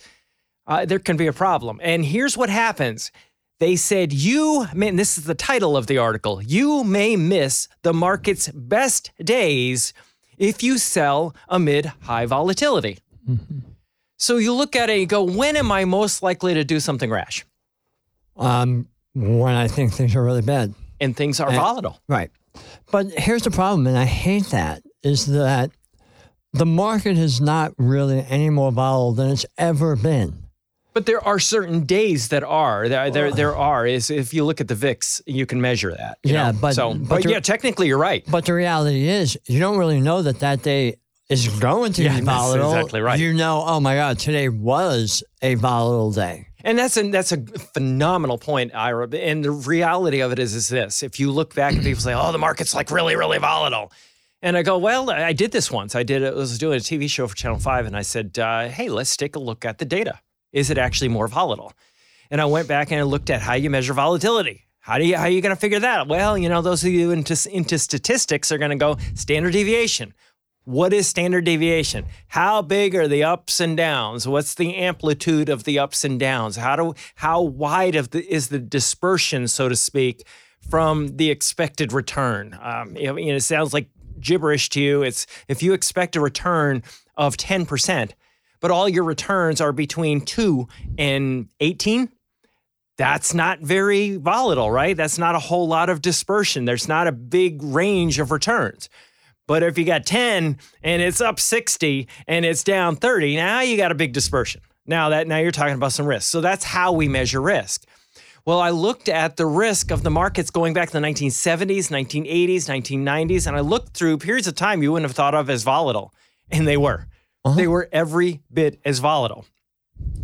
uh, 0.66 0.86
there 0.86 1.00
can 1.00 1.18
be 1.18 1.28
a 1.28 1.34
problem. 1.34 1.80
And 1.82 2.04
here's 2.04 2.36
what 2.36 2.50
happens. 2.50 3.12
They 3.60 3.76
said, 3.76 4.14
You, 4.14 4.68
man, 4.74 4.96
this 4.96 5.18
is 5.18 5.24
the 5.24 5.36
title 5.36 5.76
of 5.76 5.88
the 5.88 5.98
article. 5.98 6.42
You 6.42 6.84
may 6.84 7.16
miss 7.16 7.68
the 7.82 7.94
market's 7.94 8.50
best 8.50 9.12
days 9.24 9.94
if 10.38 10.62
you 10.62 10.78
sell 10.78 11.36
amid 11.50 11.86
high 12.02 12.26
volatility. 12.26 13.00
So 14.20 14.38
you 14.38 14.52
look 14.54 14.76
at 14.76 14.90
it 14.90 14.94
and 14.94 15.02
you 15.02 15.06
go, 15.06 15.24
When 15.24 15.56
am 15.56 15.72
I 15.72 15.86
most 15.86 16.24
likely 16.24 16.56
to 16.56 16.64
do 16.64 16.80
something 16.80 17.10
rash? 17.10 17.46
Um, 18.36 18.88
when 19.14 19.54
I 19.54 19.68
think 19.68 19.94
things 19.94 20.16
are 20.16 20.24
really 20.24 20.42
bad. 20.42 20.74
And 21.00 21.16
things 21.16 21.40
are 21.40 21.52
volatile. 21.52 22.00
Right. 22.08 22.32
But 22.92 23.12
here's 23.12 23.44
the 23.44 23.52
problem, 23.52 23.86
and 23.86 23.98
I 23.98 24.06
hate 24.06 24.46
that, 24.48 24.82
is 25.04 25.28
that 25.28 25.70
the 26.54 26.66
market 26.66 27.18
is 27.18 27.40
not 27.40 27.74
really 27.78 28.26
any 28.28 28.50
more 28.50 28.72
volatile 28.72 29.14
than 29.14 29.30
it's 29.30 29.46
ever 29.58 29.96
been. 29.96 30.47
But 30.98 31.06
there 31.06 31.24
are 31.24 31.38
certain 31.38 31.86
days 31.86 32.30
that 32.30 32.44
are 32.44 32.90
there. 32.90 33.12
There, 33.12 33.32
there 33.32 33.56
are. 33.56 33.86
Is 33.86 34.10
if 34.10 34.34
you 34.34 34.44
look 34.44 34.60
at 34.60 34.68
the 34.68 34.74
VIX, 34.74 35.22
you 35.28 35.46
can 35.46 35.62
measure 35.62 35.92
that. 35.92 36.18
you 36.24 36.34
Yeah, 36.34 36.50
know? 36.54 36.58
but- 36.60 36.74
so, 36.74 36.96
but 36.96 37.08
but, 37.08 37.22
there- 37.24 37.34
yeah, 37.34 37.40
technically 37.40 37.86
you're 37.86 38.00
right. 38.00 38.24
But 38.28 38.46
the 38.46 38.56
reality 38.56 39.08
is, 39.08 39.38
you 39.46 39.60
don't 39.60 39.78
really 39.78 40.00
know 40.02 40.24
that 40.24 40.40
that 40.40 40.64
day 40.64 40.96
is 41.30 41.48
going 41.60 41.94
to 41.94 42.02
Yeah, 42.04 42.16
be 42.20 42.26
that's 42.26 42.26
volatile. 42.26 42.74
exactly 42.74 43.02
right. 43.02 43.20
You 43.20 43.32
know, 43.34 43.64
oh 43.64 43.80
my 43.80 43.94
God, 43.94 44.18
today 44.18 44.50
was 44.50 45.24
a 45.44 45.54
volatile 45.54 46.12
day. 46.14 46.48
And 46.64 46.80
that's 46.80 46.98
a, 46.98 47.12
that's 47.12 47.32
a 47.32 47.38
phenomenal 47.76 48.40
point, 48.40 48.74
Ira. 48.74 49.08
And 49.16 49.46
the 49.46 49.52
reality 49.52 50.22
of 50.22 50.32
it 50.32 50.40
is, 50.40 50.56
is 50.56 50.68
this: 50.68 51.04
if 51.04 51.20
you 51.20 51.30
look 51.32 51.54
back 51.54 51.74
and 51.74 51.84
people 51.84 52.02
say, 52.02 52.16
"Oh, 52.16 52.32
the 52.32 52.40
market's 52.40 52.74
like 52.74 52.90
really, 52.90 53.16
really 53.16 53.38
volatile," 53.38 53.92
and 54.42 54.58
I 54.58 54.64
go, 54.64 54.80
"Well, 54.80 55.12
I 55.12 55.34
did 55.34 55.52
this 55.52 55.70
once. 55.70 55.94
I 55.94 56.02
did. 56.02 56.26
I 56.26 56.32
was 56.32 56.58
doing 56.58 56.78
a 56.78 56.82
TV 56.82 57.08
show 57.08 57.28
for 57.28 57.36
Channel 57.36 57.60
Five, 57.60 57.86
and 57.86 57.96
I 57.96 58.02
said, 58.02 58.40
uh, 58.40 58.68
"Hey, 58.70 58.90
let's 58.90 59.16
take 59.16 59.36
a 59.36 59.40
look 59.40 59.64
at 59.64 59.78
the 59.78 59.86
data. 59.86 60.20
Is 60.58 60.70
it 60.70 60.78
actually 60.78 61.10
more 61.10 61.28
volatile?" 61.28 61.74
And 62.30 62.42
I 62.42 62.46
went 62.46 62.68
back 62.68 62.92
and 62.92 63.00
I 63.00 63.04
looked 63.04 63.30
at 63.30 63.42
how 63.42 63.54
you 63.54 63.70
measure 63.70 63.94
volatility. 63.94 64.68
How 64.88 64.98
do 64.98 65.06
you 65.06 65.18
how 65.18 65.24
are 65.24 65.30
you 65.30 65.42
going 65.42 65.56
to 65.56 65.60
figure 65.60 65.80
that? 65.80 66.00
out? 66.00 66.08
Well, 66.08 66.38
you 66.38 66.48
know, 66.48 66.62
those 66.62 66.84
of 66.84 66.92
you 66.92 67.12
into 67.12 67.36
into 67.52 67.78
statistics 67.78 68.52
are 68.52 68.58
going 68.58 68.72
to 68.72 68.78
go 68.78 68.98
standard 69.16 69.52
deviation. 69.54 70.14
What 70.64 70.94
is 70.94 71.08
standard 71.08 71.46
deviation? 71.46 72.06
How 72.28 72.62
big 72.62 72.96
are 72.96 73.08
the 73.08 73.24
ups 73.24 73.60
and 73.60 73.78
downs? 73.78 74.28
What's 74.28 74.54
the 74.56 74.76
amplitude 74.76 75.50
of 75.50 75.64
the 75.64 75.80
ups 75.80 76.04
and 76.04 76.20
downs? 76.20 76.56
How 76.56 76.76
do 76.76 76.94
how 77.16 77.42
wide 77.42 77.96
of 77.96 78.12
the 78.12 78.26
is 78.34 78.48
the 78.50 78.60
dispersion, 78.60 79.48
so 79.48 79.70
to 79.70 79.76
speak, 79.76 80.26
from 80.70 81.18
the 81.18 81.32
expected 81.32 81.94
return? 81.94 82.58
Um, 82.62 82.96
you 82.96 83.08
know, 83.08 83.18
it 83.18 83.42
sounds 83.42 83.74
like 83.74 83.90
gibberish 84.20 84.70
to 84.70 84.82
you. 84.82 85.04
It's 85.04 85.28
if 85.48 85.62
you 85.62 85.74
expect 85.74 86.16
a 86.16 86.22
return 86.22 86.84
of 87.16 87.38
ten 87.38 87.66
percent, 87.66 88.14
but 88.60 88.72
all 88.72 88.88
your 88.88 89.04
returns 89.04 89.62
are 89.62 89.72
between 89.72 90.22
two 90.22 90.68
and 90.98 91.50
eighteen. 91.60 92.10
That's 92.98 93.34
not 93.34 93.60
very 93.60 94.18
volatile, 94.18 94.72
right? 94.72 94.98
That's 94.98 95.20
not 95.20 95.36
a 95.36 95.40
whole 95.40 95.68
lot 95.68 95.90
of 95.90 96.02
dispersion. 96.02 96.66
There's 96.66 96.88
not 96.88 97.06
a 97.06 97.12
big 97.12 97.62
range 97.62 98.20
of 98.20 98.32
returns. 98.32 98.90
But 99.48 99.64
if 99.64 99.78
you 99.78 99.86
got 99.86 100.06
10 100.06 100.58
and 100.84 101.02
it's 101.02 101.22
up 101.22 101.40
60 101.40 102.08
and 102.28 102.44
it's 102.44 102.64
down 102.64 102.96
30, 102.98 103.36
now 103.38 103.62
you 103.62 103.78
got 103.78 103.92
a 103.92 103.96
big 103.96 104.14
dispersion. 104.14 104.62
Now 104.86 105.10
that 105.10 105.28
now 105.28 105.38
you're 105.38 105.52
talking 105.52 105.76
about 105.76 105.94
some 105.94 106.06
risk. 106.06 106.30
So 106.30 106.42
that's 106.42 106.64
how 106.64 106.92
we 106.92 107.08
measure 107.08 107.42
risk. 107.42 107.86
Well, 108.46 108.60
I 108.60 108.70
looked 108.70 109.10
at 109.10 109.36
the 109.36 109.46
risk 109.46 109.92
of 109.92 110.04
the 110.04 110.10
markets 110.10 110.50
going 110.50 110.74
back 110.74 110.90
to 110.90 111.00
the 111.00 111.06
1970s, 111.06 111.90
1980s, 111.90 112.64
1990s, 112.64 113.46
and 113.46 113.58
I 113.58 113.60
looked 113.60 113.96
through 113.96 114.20
periods 114.20 114.48
of 114.48 114.56
time 114.56 114.82
you 114.82 114.94
wouldn't 114.94 115.10
have 115.10 115.16
thought 115.16 115.36
of 115.36 115.50
as 115.50 115.64
volatile, 115.64 116.14
and 116.50 116.66
they 116.66 116.78
were. 116.78 117.08
Uh-huh. 117.48 117.56
They 117.56 117.68
were 117.68 117.90
every 117.92 118.42
bit 118.52 118.80
as 118.86 119.00
volatile. 119.00 119.46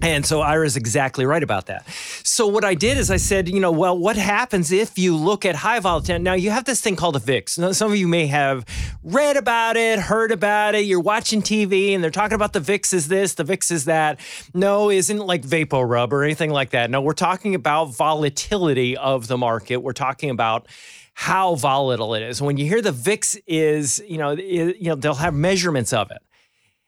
And 0.01 0.25
so 0.25 0.41
Ira's 0.41 0.75
exactly 0.75 1.25
right 1.25 1.41
about 1.41 1.67
that. 1.67 1.87
So 2.23 2.45
what 2.45 2.65
I 2.65 2.75
did 2.75 2.97
is 2.97 3.09
I 3.09 3.15
said, 3.15 3.47
you 3.47 3.61
know, 3.61 3.71
well, 3.71 3.97
what 3.97 4.17
happens 4.17 4.71
if 4.71 4.99
you 4.99 5.15
look 5.15 5.45
at 5.45 5.55
high 5.55 5.79
volatility? 5.79 6.21
Now 6.21 6.33
you 6.33 6.51
have 6.51 6.65
this 6.65 6.81
thing 6.81 6.97
called 6.97 7.15
a 7.15 7.19
VIX. 7.19 7.57
Now, 7.57 7.71
some 7.71 7.89
of 7.89 7.97
you 7.97 8.07
may 8.07 8.27
have 8.27 8.65
read 9.01 9.37
about 9.37 9.77
it, 9.77 9.99
heard 9.99 10.33
about 10.33 10.75
it. 10.75 10.85
You're 10.85 10.99
watching 10.99 11.41
TV 11.41 11.95
and 11.95 12.03
they're 12.03 12.11
talking 12.11 12.35
about 12.35 12.51
the 12.51 12.59
VIX 12.59 12.91
is 12.91 13.07
this, 13.07 13.35
the 13.35 13.45
VIX 13.45 13.71
is 13.71 13.85
that. 13.85 14.19
No, 14.53 14.89
isn't 14.89 15.19
like 15.19 15.43
Vapo 15.43 15.87
Rub 15.87 16.11
or 16.11 16.23
anything 16.25 16.49
like 16.49 16.71
that. 16.71 16.89
No, 16.89 16.99
we're 16.99 17.13
talking 17.13 17.55
about 17.55 17.85
volatility 17.95 18.97
of 18.97 19.27
the 19.27 19.37
market. 19.37 19.77
We're 19.77 19.93
talking 19.93 20.29
about 20.29 20.67
how 21.13 21.55
volatile 21.55 22.13
it 22.13 22.23
is. 22.23 22.41
When 22.41 22.57
you 22.57 22.65
hear 22.65 22.81
the 22.81 22.91
VIX 22.91 23.37
is, 23.47 24.03
you 24.05 24.17
know, 24.17 24.31
it, 24.31 24.77
you 24.77 24.89
know, 24.89 24.95
they'll 24.95 25.13
have 25.13 25.33
measurements 25.33 25.93
of 25.93 26.11
it. 26.11 26.21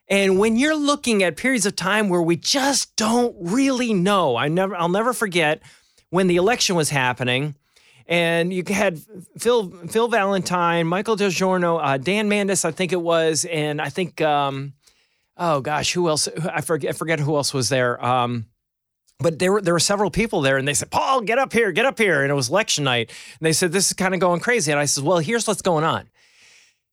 And 0.08 0.38
when 0.38 0.56
you're 0.56 0.76
looking 0.76 1.22
at 1.22 1.36
periods 1.36 1.66
of 1.66 1.74
time 1.74 2.08
where 2.08 2.22
we 2.22 2.36
just 2.36 2.94
don't 2.96 3.34
really 3.40 3.92
know, 3.92 4.36
I 4.36 4.48
never 4.48 4.76
I'll 4.76 4.88
never 4.88 5.12
forget 5.12 5.62
when 6.10 6.28
the 6.28 6.36
election 6.36 6.76
was 6.76 6.90
happening 6.90 7.56
and 8.08 8.52
you 8.52 8.62
had 8.68 9.00
Phil 9.38 9.70
Phil 9.88 10.08
Valentine, 10.08 10.86
Michael 10.86 11.16
DelGiorno, 11.16 11.80
uh, 11.82 11.96
Dan 11.96 12.30
Mandis, 12.30 12.64
I 12.64 12.70
think 12.70 12.92
it 12.92 13.00
was, 13.00 13.44
and 13.46 13.80
I 13.80 13.88
think 13.88 14.20
um, 14.20 14.74
oh 15.36 15.60
gosh, 15.60 15.92
who 15.92 16.08
else? 16.08 16.28
I 16.52 16.60
forget 16.60 16.90
I 16.90 16.92
forget 16.92 17.18
who 17.18 17.36
else 17.36 17.52
was 17.52 17.68
there. 17.68 18.02
Um, 18.04 18.46
but 19.18 19.38
there 19.38 19.52
were 19.52 19.62
there 19.62 19.74
were 19.74 19.80
several 19.80 20.10
people 20.10 20.40
there, 20.40 20.56
and 20.56 20.68
they 20.68 20.74
said, 20.74 20.90
"Paul, 20.90 21.22
get 21.22 21.38
up 21.38 21.52
here, 21.52 21.72
get 21.72 21.86
up 21.86 21.98
here." 21.98 22.22
And 22.22 22.30
it 22.30 22.34
was 22.34 22.48
election 22.48 22.84
night, 22.84 23.08
and 23.08 23.46
they 23.46 23.52
said, 23.52 23.72
"This 23.72 23.88
is 23.88 23.92
kind 23.94 24.14
of 24.14 24.20
going 24.20 24.40
crazy." 24.40 24.70
And 24.70 24.80
I 24.80 24.84
said, 24.84 25.02
"Well, 25.02 25.18
here's 25.18 25.46
what's 25.46 25.62
going 25.62 25.84
on." 25.84 26.08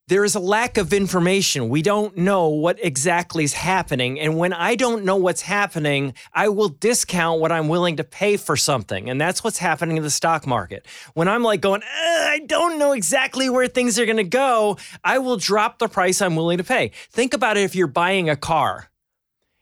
There 0.07 0.25
is 0.25 0.35
a 0.35 0.39
lack 0.39 0.77
of 0.77 0.91
information. 0.91 1.69
We 1.69 1.81
don't 1.81 2.17
know 2.17 2.49
what 2.49 2.77
exactly 2.83 3.45
is 3.45 3.53
happening. 3.53 4.19
And 4.19 4.37
when 4.37 4.51
I 4.51 4.75
don't 4.75 5.05
know 5.05 5.15
what's 5.15 5.41
happening, 5.41 6.13
I 6.33 6.49
will 6.49 6.67
discount 6.67 7.39
what 7.39 7.53
I'm 7.53 7.69
willing 7.69 7.95
to 7.95 8.03
pay 8.03 8.35
for 8.35 8.57
something. 8.57 9.09
And 9.09 9.19
that's 9.19 9.45
what's 9.45 9.59
happening 9.59 9.95
in 9.95 10.03
the 10.03 10.09
stock 10.09 10.45
market. 10.45 10.85
When 11.13 11.29
I'm 11.29 11.41
like 11.41 11.61
going, 11.61 11.83
"Uh, 11.83 11.85
I 11.85 12.41
don't 12.45 12.77
know 12.77 12.91
exactly 12.91 13.49
where 13.49 13.67
things 13.67 13.97
are 13.97 14.05
going 14.05 14.17
to 14.17 14.25
go, 14.25 14.77
I 15.05 15.19
will 15.19 15.37
drop 15.37 15.79
the 15.79 15.87
price 15.87 16.21
I'm 16.21 16.35
willing 16.35 16.57
to 16.57 16.65
pay. 16.65 16.91
Think 17.09 17.33
about 17.33 17.55
it 17.55 17.61
if 17.61 17.73
you're 17.73 17.87
buying 17.87 18.29
a 18.29 18.35
car 18.35 18.89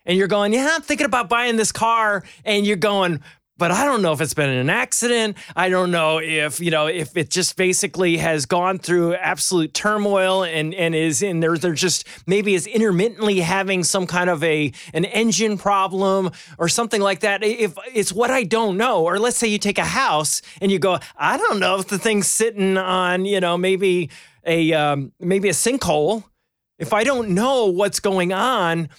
and 0.06 0.18
you're 0.18 0.28
going, 0.28 0.54
yeah, 0.54 0.72
I'm 0.72 0.82
thinking 0.82 1.06
about 1.06 1.30
buying 1.30 1.58
this 1.58 1.72
car, 1.72 2.24
and 2.44 2.66
you're 2.66 2.76
going, 2.76 3.22
but 3.62 3.70
I 3.70 3.86
don't 3.86 4.02
know 4.02 4.12
if 4.12 4.22
it's 4.22 4.34
been 4.34 4.50
an 4.50 4.72
accident. 4.72 5.38
I 5.56 5.70
don't 5.70 5.92
know 5.92 6.20
if, 6.20 6.60
you 6.60 6.72
know, 6.72 6.88
if 6.88 7.16
it 7.16 7.30
just 7.30 7.58
basically 7.58 8.18
has 8.18 8.48
gone 8.48 8.80
through 8.80 9.14
absolute 9.14 9.72
turmoil 9.76 10.44
and, 10.44 10.74
and 10.74 10.96
is 10.96 11.22
in 11.22 11.42
there, 11.42 11.56
they're 11.60 11.74
just 11.76 12.08
maybe 12.26 12.56
is 12.56 12.66
intermittently 12.66 13.40
having 13.42 13.84
some 13.84 14.08
kind 14.08 14.32
of 14.32 14.44
a 14.44 14.72
an 14.96 15.06
engine 15.06 15.60
problem 15.60 16.32
or 16.58 16.70
something 16.70 17.02
like 17.02 17.20
that. 17.20 17.44
If 17.44 17.78
it's 17.94 18.12
what 18.12 18.32
I 18.32 18.46
don't 18.46 18.78
know, 18.78 19.04
or 19.04 19.20
let's 19.20 19.38
say 19.38 19.46
you 19.46 19.60
take 19.60 19.78
a 19.78 19.86
house 19.86 20.42
and 20.60 20.72
you 20.72 20.80
go, 20.80 20.98
I 21.16 21.38
don't 21.38 21.60
know 21.60 21.78
if 21.78 21.88
the 21.88 22.00
thing's 22.00 22.26
sitting 22.26 22.80
on, 22.80 23.26
you 23.26 23.40
know, 23.40 23.60
maybe 23.60 24.10
a 24.44 24.74
um, 24.74 25.12
maybe 25.20 25.50
a 25.50 25.54
sinkhole. 25.54 26.24
If 26.80 26.94
I 26.94 27.04
don't 27.04 27.30
know 27.30 27.68
what's 27.68 28.00
going 28.00 28.34
on, 28.34 28.90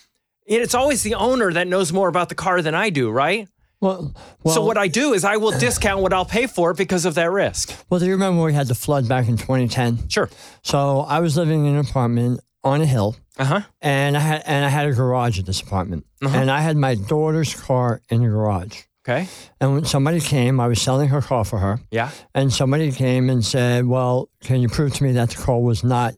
it's 0.47 0.76
always 0.76 1.02
the 1.02 1.14
owner 1.14 1.52
that 1.52 1.66
knows 1.66 1.92
more 1.92 2.07
about 2.07 2.28
the 2.28 2.37
car 2.37 2.62
than 2.62 2.76
I 2.76 2.90
do, 2.90 3.11
right? 3.11 3.49
Well, 3.83 4.15
well, 4.45 4.55
so 4.55 4.65
what 4.65 4.79
I 4.79 4.87
do 4.89 5.12
is 5.12 5.25
I 5.25 5.37
will 5.37 5.51
discount 5.59 6.01
what 6.03 6.12
I'll 6.12 6.25
pay 6.25 6.47
for 6.47 6.73
because 6.73 7.05
of 7.05 7.15
that 7.17 7.31
risk. 7.31 7.75
well, 7.91 7.99
do 8.01 8.07
you 8.07 8.12
remember 8.12 8.43
we 8.43 8.55
had 8.55 8.69
the 8.69 8.75
flood 8.77 9.09
back 9.09 9.29
in 9.29 9.37
2010? 9.37 10.09
Sure. 10.09 10.31
So 10.62 11.01
I 11.01 11.19
was 11.21 11.37
living 11.37 11.67
in 11.67 11.75
an 11.75 11.81
apartment 11.81 12.41
on 12.65 12.81
a 12.81 12.87
hill, 12.87 13.17
Uh 13.39 13.45
huh. 13.45 13.61
and 13.81 14.17
I 14.17 14.21
had 14.21 14.43
and 14.47 14.65
I 14.65 14.69
had 14.69 14.87
a 14.89 14.93
garage 14.93 15.39
at 15.41 15.47
this 15.47 15.61
apartment, 15.61 16.07
Uh-huh. 16.25 16.39
and 16.39 16.49
I 16.49 16.61
had 16.61 16.77
my 16.77 16.95
daughter's 16.95 17.53
car 17.61 18.01
in 18.09 18.23
the 18.23 18.29
garage. 18.29 18.83
Okay. 19.05 19.27
And 19.61 19.75
when 19.75 19.85
somebody 19.85 20.21
came, 20.21 20.61
I 20.61 20.69
was 20.69 20.81
selling 20.81 21.09
her 21.09 21.21
car 21.21 21.45
for 21.45 21.59
her, 21.59 21.81
Yeah. 21.91 22.11
and 22.37 22.53
somebody 22.53 22.93
came 22.93 23.29
and 23.31 23.45
said, 23.45 23.87
"Well, 23.89 24.29
can 24.45 24.61
you 24.61 24.69
prove 24.69 24.95
to 24.95 25.03
me 25.03 25.11
that 25.15 25.31
the 25.31 25.43
car 25.43 25.59
was 25.61 25.83
not 25.83 26.15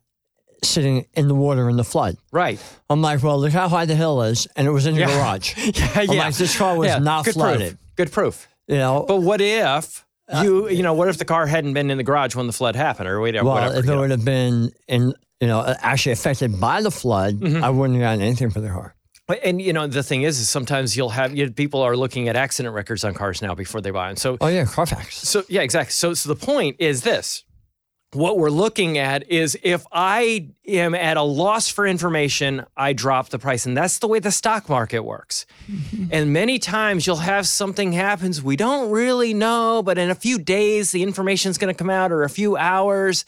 sitting 0.65 1.07
in 1.15 1.29
the 1.29 1.35
water 1.35 1.69
in 1.69 1.77
the 1.77 1.85
flood?" 1.85 2.17
Right. 2.33 2.59
I'm 2.91 3.03
like, 3.03 3.23
"Well, 3.23 3.39
look 3.39 3.53
how 3.53 3.69
high 3.69 3.85
the 3.87 3.95
hill 3.97 4.23
is, 4.23 4.47
and 4.57 4.67
it 4.67 4.71
was 4.71 4.87
in 4.87 4.95
the 4.95 5.01
Yeah. 5.01 5.17
garage." 5.17 5.55
Yeah. 5.57 6.01
Yeah. 6.03 6.13
like, 6.25 6.35
"This 6.35 6.57
car 6.57 6.77
was 6.77 6.89
Yeah, 6.89 6.99
not 6.99 7.25
Good 7.25 7.35
flooded." 7.35 7.61
Proof. 7.71 7.79
Good 7.97 8.13
proof. 8.13 8.49
You 8.67 8.77
know, 8.79 9.05
But 9.07 9.21
what 9.23 9.41
if 9.41 10.05
you, 10.43 10.69
you 10.71 10.83
know, 10.83 10.95
what 10.95 11.09
if 11.09 11.19
the 11.19 11.25
car 11.27 11.47
hadn't 11.47 11.75
been 11.75 11.91
in 11.91 11.99
the 11.99 12.03
garage 12.03 12.35
when 12.35 12.47
the 12.47 12.53
flood 12.53 12.77
happened 12.77 13.09
or 13.09 13.21
whatever? 13.21 13.45
well, 13.45 13.55
whatever 13.57 13.79
if 13.79 13.85
it 13.85 13.89
know? 13.89 14.01
would 14.01 14.11
have 14.11 14.25
been 14.25 14.71
in, 14.89 15.13
you 15.39 15.47
know, 15.47 15.63
actually 15.81 16.13
affected 16.13 16.59
by 16.59 16.81
the 16.81 16.91
flood, 16.91 17.35
Mm-hmm. 17.41 17.63
I 17.63 17.69
wouldn't 17.71 17.99
have 18.01 18.07
gotten 18.07 18.23
anything 18.23 18.49
for 18.51 18.61
the 18.61 18.69
car. 18.71 18.95
And 19.43 19.61
you 19.61 19.73
know, 19.73 19.87
the 19.87 20.03
thing 20.03 20.23
is, 20.23 20.39
is 20.41 20.49
sometimes 20.49 20.97
you'll 20.97 21.09
have 21.11 21.35
you 21.37 21.51
people 21.51 21.81
are 21.83 21.97
looking 21.97 22.29
at 22.29 22.37
accident 22.37 22.75
records 22.75 23.05
on 23.05 23.15
cars 23.15 23.41
now 23.43 23.55
before 23.55 23.81
they 23.81 23.91
buy 23.91 24.09
them. 24.09 24.17
So 24.17 24.37
Oh 24.41 24.49
yeah, 24.49 24.65
Carfax. 24.67 25.17
So 25.29 25.45
yeah, 25.49 25.63
exactly. 25.63 25.93
So 25.93 26.13
so 26.15 26.29
the 26.29 26.37
point 26.37 26.77
is 26.79 27.03
this. 27.03 27.43
What 28.15 28.39
we're 28.39 28.51
looking 28.51 28.97
at 28.97 29.29
is 29.31 29.59
if 29.63 29.85
I 29.91 30.49
am 30.69 30.95
at 30.95 31.17
a 31.17 31.23
loss 31.23 31.69
for 31.69 31.87
information, 31.87 32.65
I 32.77 32.93
drop 32.93 33.31
the 33.31 33.39
price. 33.39 33.67
And 33.67 33.77
that's 33.77 33.99
the 33.99 34.07
way 34.07 34.21
the 34.21 34.31
stock 34.31 34.69
market 34.69 35.01
works. 35.01 35.47
And 36.11 36.33
many 36.33 36.59
times 36.59 37.07
you'll 37.07 37.17
have 37.17 37.47
something 37.47 37.93
happens 37.93 38.41
we 38.43 38.57
don't 38.57 38.91
really 38.91 39.35
know, 39.35 39.83
but 39.83 39.99
in 39.99 40.11
a 40.11 40.15
few 40.15 40.39
days 40.39 40.93
the 40.93 41.03
information's 41.03 41.59
going 41.59 41.75
to 41.75 41.77
come 41.77 41.91
out 41.91 42.13
or 42.13 42.23
a 42.23 42.29
few 42.29 42.57
hours. 42.57 43.25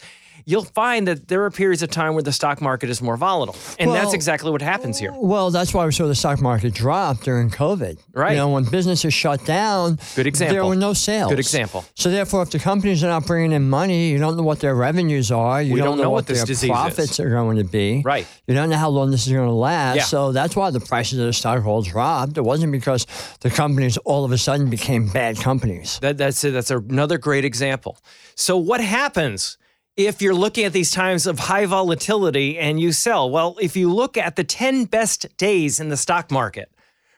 You'll 0.49 0.63
find 0.63 1.09
that 1.09 1.27
there 1.27 1.43
are 1.43 1.51
periods 1.51 1.83
of 1.83 1.89
time 1.89 2.13
where 2.13 2.23
the 2.23 2.31
stock 2.31 2.61
market 2.61 2.89
is 2.89 3.01
more 3.01 3.17
volatile. 3.17 3.53
And 3.79 3.91
that's 3.91 4.13
exactly 4.13 4.49
what 4.49 4.61
happens 4.61 4.97
here. 4.97 5.11
Well, 5.13 5.51
that's 5.51 5.73
why 5.73 5.85
we 5.85 5.91
saw 5.91 6.07
the 6.07 6.15
stock 6.15 6.39
market 6.41 6.73
drop 6.73 7.19
during 7.19 7.49
COVID. 7.49 7.99
Right. 8.13 8.31
You 8.31 8.37
know, 8.37 8.49
when 8.51 8.63
businesses 8.63 9.13
shut 9.13 9.43
down, 9.43 9.99
Good 10.15 10.25
example. 10.25 10.55
there 10.55 10.65
were 10.65 10.77
no 10.77 10.93
sales. 10.93 11.31
Good 11.31 11.39
example. 11.39 11.83
So 11.95 12.09
therefore, 12.09 12.43
if 12.43 12.51
the 12.51 12.59
companies 12.59 13.03
are 13.03 13.07
not 13.07 13.25
bringing 13.27 13.51
in 13.51 13.69
money, 13.69 14.09
you 14.09 14.19
don't 14.19 14.37
know 14.37 14.43
what 14.43 14.61
their 14.61 14.73
revenues 14.73 15.33
are. 15.33 15.61
You 15.61 15.73
We 15.73 15.79
don't, 15.81 15.97
don't 15.97 16.05
know 16.05 16.11
what 16.11 16.27
this 16.27 16.37
their 16.37 16.45
disease 16.45 16.69
is. 16.69 16.69
profits 16.69 17.19
are 17.19 17.29
going 17.29 17.57
to 17.57 17.65
be. 17.65 18.01
Right. 18.05 18.25
You 18.47 18.53
don't 18.55 18.69
know 18.69 18.77
how 18.77 18.87
long 18.87 19.11
this 19.11 19.27
is 19.27 19.33
going 19.33 19.49
to 19.49 19.53
last. 19.53 19.97
Yeah. 19.97 20.03
So 20.03 20.31
that's 20.31 20.55
why 20.55 20.69
the 20.71 20.79
prices 20.79 21.19
of 21.19 21.25
the 21.25 21.33
stock 21.33 21.65
all 21.65 21.81
dropped. 21.81 22.37
It 22.37 22.45
wasn't 22.45 22.71
because 22.71 23.05
the 23.41 23.49
companies 23.49 23.97
all 24.05 24.23
of 24.23 24.31
a 24.31 24.37
sudden 24.37 24.69
became 24.69 25.09
bad 25.09 25.35
companies. 25.41 25.99
That, 25.99 26.17
that's 26.17 26.41
it. 26.45 26.51
That's 26.51 26.71
another 26.71 27.17
great 27.17 27.43
example. 27.43 27.97
So, 28.35 28.55
what 28.55 28.79
happens 28.79 29.57
if 29.97 30.21
you're 30.21 30.35
looking 30.35 30.63
at 30.63 30.73
these 30.73 30.91
times 30.91 31.25
of 31.25 31.39
high 31.39 31.65
volatility 31.65 32.57
and 32.57 32.79
you 32.79 32.91
sell? 32.91 33.29
Well, 33.29 33.57
if 33.59 33.75
you 33.75 33.91
look 33.91 34.15
at 34.15 34.35
the 34.35 34.43
10 34.43 34.85
best 34.85 35.35
days 35.37 35.79
in 35.79 35.89
the 35.89 35.97
stock 35.97 36.31
market 36.31 36.71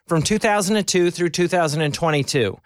from 0.07 0.21
2002 0.23 1.11
through 1.11 1.29
2022, 1.29 2.57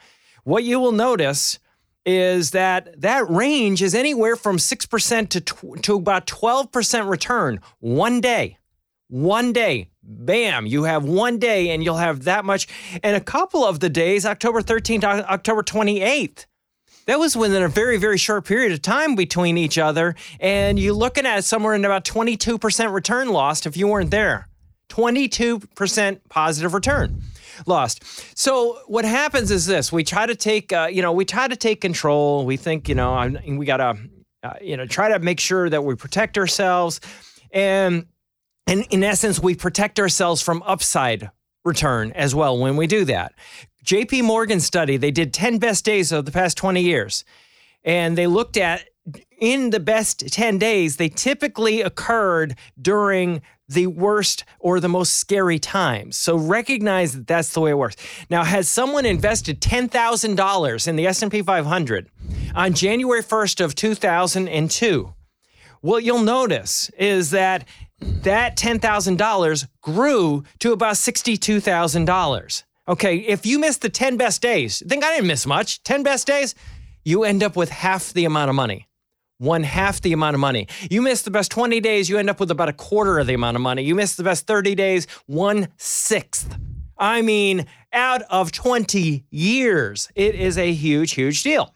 what 0.44 0.64
you 0.64 0.80
will 0.80 0.92
notice 0.92 1.58
is 2.06 2.52
that 2.52 3.02
that 3.02 3.28
range 3.30 3.82
is 3.82 3.96
anywhere 3.96 4.36
from 4.36 4.58
6% 4.58 5.30
to, 5.30 5.42
tw- 5.42 5.84
to 5.84 5.96
about 5.96 6.28
12% 6.28 7.10
return 7.10 7.60
one 7.80 8.22
day. 8.22 8.58
One 9.08 9.52
day. 9.52 9.90
Bam. 10.04 10.66
You 10.66 10.84
have 10.84 11.06
one 11.06 11.40
day 11.40 11.70
and 11.70 11.84
you'll 11.84 11.96
have 11.96 12.26
that 12.26 12.44
much. 12.44 12.68
And 13.02 13.16
a 13.16 13.22
couple 13.22 13.64
of 13.66 13.80
the 13.80 13.90
days 13.90 14.26
october 14.26 14.62
13th 14.62 15.04
october 15.04 15.64
28th 15.64 16.46
that 17.06 17.20
was 17.20 17.36
within 17.36 17.64
a 17.64 17.68
very 17.68 17.98
very 17.98 18.18
short 18.18 18.46
period 18.46 18.72
of 18.72 18.82
time 18.82 19.16
between 19.16 19.58
each 19.58 19.78
other 19.78 20.16
and 20.40 20.80
you're 20.80 20.94
looking 20.94 21.26
at 21.26 21.44
somewhere 21.44 21.74
in 21.74 21.86
about 21.86 22.06
22% 22.06 22.94
return 22.94 23.30
lost 23.30 23.66
if 23.66 23.78
you 23.78 23.88
weren't 23.88 24.12
there. 24.12 24.48
22% 24.90 26.20
positive 26.30 26.74
return 26.74 27.22
lost. 27.66 28.04
So 28.38 28.80
what 28.88 29.06
happens 29.06 29.50
is 29.50 29.66
this 29.66 29.92
we 29.92 30.04
try 30.04 30.26
to 30.26 30.36
take 30.36 30.72
uh, 30.72 30.90
you 30.92 31.02
know 31.02 31.12
we 31.12 31.26
try 31.26 31.48
to 31.48 31.56
take 31.56 31.82
control. 31.82 32.46
We 32.46 32.58
think 32.58 32.90
you 32.90 32.96
know 32.96 33.14
I'm, 33.14 33.58
we 33.58 33.66
gotta 33.66 33.98
uh, 34.44 34.54
you 34.62 34.78
know 34.78 34.86
try 34.86 35.10
to 35.10 35.20
make 35.20 35.40
sure 35.40 35.70
that 35.70 35.84
we 35.84 35.96
protect 35.96 36.38
ourselves 36.38 37.00
and 37.52 38.06
and 38.68 38.86
in 38.92 39.04
essence, 39.04 39.40
we 39.40 39.56
protect 39.56 40.00
ourselves 40.00 40.42
from 40.42 40.64
upside 40.64 41.30
return 41.66 42.12
as 42.14 42.34
well 42.34 42.58
when 42.58 42.76
we 42.76 42.88
do 42.88 43.06
that. 43.06 43.34
JP 43.84 44.24
Morgan 44.24 44.60
study, 44.60 44.98
they 44.98 45.12
did 45.12 45.34
10 45.34 45.58
best 45.58 45.86
days 45.86 46.12
of 46.12 46.26
the 46.26 46.32
past 46.32 46.58
20 46.58 46.82
years. 46.82 47.24
And 47.84 48.18
they 48.18 48.28
looked 48.28 48.58
at 48.58 48.88
in 49.38 49.72
the 49.72 49.80
best 49.80 50.32
10 50.32 50.58
days, 50.58 50.96
they 50.96 51.10
typically 51.10 51.82
occurred 51.82 52.56
during 52.82 53.42
the 53.68 53.88
worst 53.88 54.46
or 54.60 54.80
the 54.80 54.88
most 54.88 55.14
scary 55.14 55.60
times. 55.60 56.16
So 56.16 56.38
recognize 56.38 57.14
that 57.14 57.28
that's 57.28 57.54
the 57.54 57.60
way 57.60 57.72
it 57.72 57.78
works. 57.78 57.98
Now, 58.30 58.44
has 58.46 58.70
someone 58.70 59.06
invested 59.06 59.60
$10,000 59.60 60.88
in 60.88 60.96
the 60.96 61.08
S&P 61.08 61.42
500 61.42 62.10
on 62.56 62.74
January 62.74 63.22
1st 63.22 63.66
of 63.66 63.76
2002? 63.76 65.14
what 65.84 66.06
you'll 66.06 66.24
notice 66.24 66.90
is 66.98 67.32
that 67.32 67.68
that 68.00 68.56
$10,000 68.56 69.68
grew 69.82 70.44
to 70.60 70.72
about 70.72 70.96
$62,000. 70.96 72.64
Okay, 72.86 73.16
if 73.16 73.46
you 73.46 73.60
miss 73.60 73.78
the 73.78 73.88
10 73.88 74.18
best 74.18 74.42
days, 74.42 74.84
think 74.86 75.06
I 75.06 75.16
didn't 75.16 75.28
miss 75.28 75.46
much, 75.46 75.82
10 75.84 76.04
best 76.04 76.28
days, 76.28 76.54
you 77.06 77.24
end 77.24 77.42
up 77.42 77.56
with 77.56 77.70
half 77.70 78.12
the 78.12 78.26
amount 78.26 78.50
of 78.50 78.56
money. 78.56 78.90
One 79.38 79.64
half 79.64 80.02
the 80.02 80.12
amount 80.12 80.34
of 80.34 80.42
money. 80.42 80.68
You 80.92 81.02
miss 81.02 81.22
the 81.22 81.32
best 81.32 81.50
20 81.50 81.80
days, 81.80 82.10
you 82.10 82.18
end 82.18 82.30
up 82.30 82.42
with 82.42 82.52
about 82.52 82.68
a 82.68 82.74
quarter 82.74 83.20
of 83.20 83.28
the 83.28 83.36
amount 83.36 83.56
of 83.56 83.62
money. 83.62 83.84
You 83.84 83.96
miss 83.96 84.16
the 84.16 84.24
best 84.24 84.48
30 84.48 84.76
days, 84.76 85.08
one 85.28 85.70
sixth. 85.78 86.58
I 86.98 87.22
mean, 87.22 87.68
out 87.94 88.22
of 88.24 88.52
20 88.52 89.24
years, 89.30 90.10
it 90.14 90.36
is 90.36 90.58
a 90.58 90.74
huge, 90.74 91.14
huge 91.14 91.42
deal. 91.42 91.74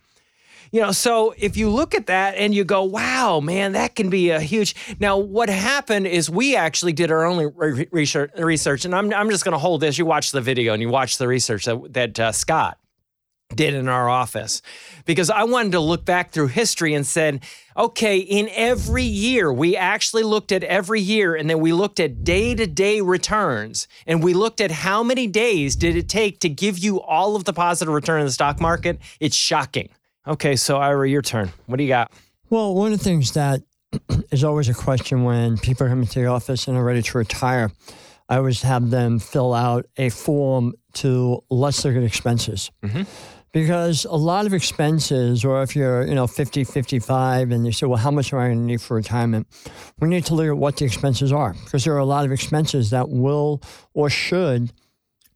You 0.71 0.81
know, 0.81 0.91
so 0.91 1.33
if 1.37 1.57
you 1.57 1.69
look 1.69 1.95
at 1.95 2.07
that 2.07 2.35
and 2.35 2.53
you 2.53 2.63
go, 2.63 2.83
wow, 2.83 3.39
man, 3.39 3.73
that 3.73 3.95
can 3.95 4.09
be 4.09 4.29
a 4.29 4.39
huge. 4.39 4.75
Now, 4.99 5.17
what 5.17 5.49
happened 5.49 6.07
is 6.07 6.29
we 6.29 6.55
actually 6.55 6.93
did 6.93 7.11
our 7.11 7.25
own 7.25 7.53
re- 7.55 7.87
research, 7.91 8.31
research 8.37 8.85
and 8.85 8.93
I'm, 8.93 9.13
I'm 9.13 9.29
just 9.29 9.43
going 9.43 9.53
to 9.53 9.59
hold 9.59 9.81
this. 9.81 9.97
You 9.97 10.05
watch 10.05 10.31
the 10.31 10.41
video 10.41 10.73
and 10.73 10.81
you 10.81 10.89
watch 10.89 11.17
the 11.17 11.27
research 11.27 11.65
that, 11.65 11.93
that 11.93 12.19
uh, 12.19 12.31
Scott 12.31 12.77
did 13.55 13.73
in 13.73 13.87
our 13.87 14.09
office 14.09 14.61
because 15.05 15.29
I 15.29 15.43
wanted 15.43 15.71
to 15.71 15.79
look 15.79 16.03
back 16.03 16.31
through 16.31 16.47
history 16.47 16.93
and 16.93 17.05
said, 17.05 17.43
okay, 17.77 18.17
in 18.17 18.49
every 18.51 19.03
year, 19.03 19.51
we 19.53 19.77
actually 19.77 20.23
looked 20.23 20.51
at 20.51 20.63
every 20.65 20.99
year 20.99 21.33
and 21.33 21.49
then 21.49 21.59
we 21.59 21.71
looked 21.71 21.99
at 21.99 22.23
day 22.23 22.55
to 22.55 22.67
day 22.67 22.99
returns 22.99 23.87
and 24.05 24.21
we 24.21 24.33
looked 24.33 24.59
at 24.59 24.71
how 24.71 25.01
many 25.01 25.27
days 25.27 25.75
did 25.75 25.95
it 25.95 26.09
take 26.09 26.39
to 26.39 26.49
give 26.49 26.77
you 26.77 26.99
all 27.01 27.35
of 27.35 27.45
the 27.45 27.53
positive 27.53 27.93
return 27.93 28.19
in 28.19 28.25
the 28.25 28.31
stock 28.31 28.59
market. 28.59 28.99
It's 29.19 29.35
shocking. 29.35 29.89
Okay, 30.27 30.57
so 30.57 30.77
Ira, 30.77 31.09
your 31.09 31.21
turn. 31.21 31.51
What 31.67 31.77
do 31.77 31.83
you 31.83 31.89
got? 31.89 32.11
Well, 32.49 32.75
one 32.75 32.91
of 32.91 32.97
the 32.97 33.03
things 33.03 33.31
that 33.33 33.61
is 34.31 34.43
always 34.43 34.67
a 34.67 34.73
question 34.73 35.23
when 35.23 35.57
people 35.57 35.87
come 35.87 36.01
into 36.01 36.19
the 36.19 36.25
office 36.25 36.67
and 36.67 36.77
are 36.77 36.83
ready 36.83 37.01
to 37.01 37.17
retire, 37.17 37.71
I 38.27 38.37
always 38.37 38.61
have 38.63 38.89
them 38.89 39.19
fill 39.19 39.53
out 39.53 39.85
a 39.95 40.09
form 40.09 40.73
to 40.95 41.43
let's 41.49 41.83
look 41.85 41.95
at 41.95 42.03
expenses. 42.03 42.71
Mm-hmm. 42.83 43.03
Because 43.53 44.03
a 44.03 44.15
lot 44.15 44.45
of 44.45 44.53
expenses, 44.53 45.45
or 45.45 45.63
if 45.63 45.75
you're, 45.75 46.05
you 46.05 46.13
know, 46.13 46.27
50, 46.27 46.65
55, 46.65 47.51
and 47.51 47.65
you 47.65 47.71
say, 47.71 47.87
well, 47.87 47.97
how 47.97 48.11
much 48.11 48.33
am 48.33 48.39
I 48.39 48.47
going 48.47 48.59
to 48.59 48.63
need 48.65 48.81
for 48.81 48.95
retirement? 48.95 49.47
We 49.99 50.09
need 50.09 50.25
to 50.25 50.35
look 50.35 50.47
at 50.47 50.57
what 50.57 50.75
the 50.75 50.85
expenses 50.85 51.31
are 51.31 51.53
because 51.63 51.85
there 51.85 51.93
are 51.95 51.99
a 51.99 52.05
lot 52.05 52.25
of 52.25 52.33
expenses 52.33 52.89
that 52.89 53.09
will 53.09 53.61
or 53.93 54.09
should 54.09 54.73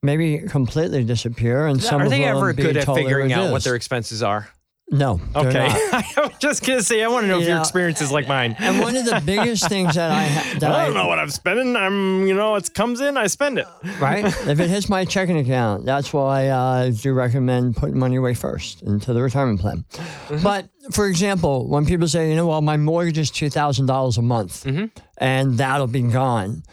maybe 0.03 0.39
completely 0.39 1.05
disappear. 1.05 1.65
And 1.65 1.81
some 1.81 2.01
of 2.01 2.09
them 2.09 2.19
Are 2.19 2.23
they 2.23 2.25
ever 2.25 2.53
good 2.53 2.77
at 2.77 2.83
totally 2.83 3.05
figuring 3.05 3.31
out 3.31 3.51
what 3.51 3.63
their 3.63 3.75
expenses 3.75 4.21
are? 4.21 4.49
No. 4.93 5.21
Okay. 5.33 5.67
I 5.71 6.03
was 6.17 6.31
just 6.39 6.65
to 6.65 6.83
say, 6.83 7.01
I 7.01 7.07
want 7.07 7.23
to 7.23 7.27
know 7.29 7.37
if 7.39 7.43
your 7.47 7.55
Yeah. 7.55 7.61
experience 7.61 8.01
is 8.01 8.11
like 8.11 8.27
mine. 8.27 8.57
And 8.59 8.81
one 8.81 8.95
of 8.97 9.05
the 9.05 9.21
biggest 9.25 9.69
things 9.69 9.95
that 9.95 10.11
I 10.11 10.23
ha- 10.25 10.59
that 10.59 10.71
I 10.75 10.85
don't 10.85 10.93
know 10.93 11.07
what 11.07 11.17
I'm 11.17 11.29
spending. 11.29 11.77
I'm, 11.77 12.27
you 12.27 12.33
know, 12.33 12.55
it 12.55 12.73
comes 12.73 12.99
in, 12.99 13.15
I 13.15 13.27
spend 13.27 13.57
it. 13.57 13.67
right? 14.01 14.25
if 14.25 14.59
it 14.59 14.69
hits 14.69 14.89
my 14.89 15.05
checking 15.05 15.37
account, 15.37 15.85
that's 15.85 16.11
why 16.11 16.51
I 16.51 16.89
do 16.89 17.13
recommend 17.13 17.77
putting 17.77 17.97
money 17.97 18.17
away 18.17 18.33
first 18.33 18.81
into 18.81 19.13
the 19.13 19.21
retirement 19.21 19.61
plan. 19.61 19.85
Mm-hmm. 19.93 20.43
But 20.43 20.67
for 20.91 21.07
example, 21.07 21.69
when 21.69 21.85
people 21.85 22.09
say, 22.09 22.29
you 22.29 22.35
know, 22.35 22.47
well, 22.47 22.61
my 22.61 22.75
mortgage 22.75 23.17
is 23.17 23.31
two 23.31 23.49
thousand 23.49 23.85
dollars 23.85 24.17
a 24.17 24.21
month, 24.21 24.65
mm-hmm. 24.65 24.85
and 25.17 25.57
that'll 25.57 25.87
be 25.87 26.01
gone. 26.01 26.63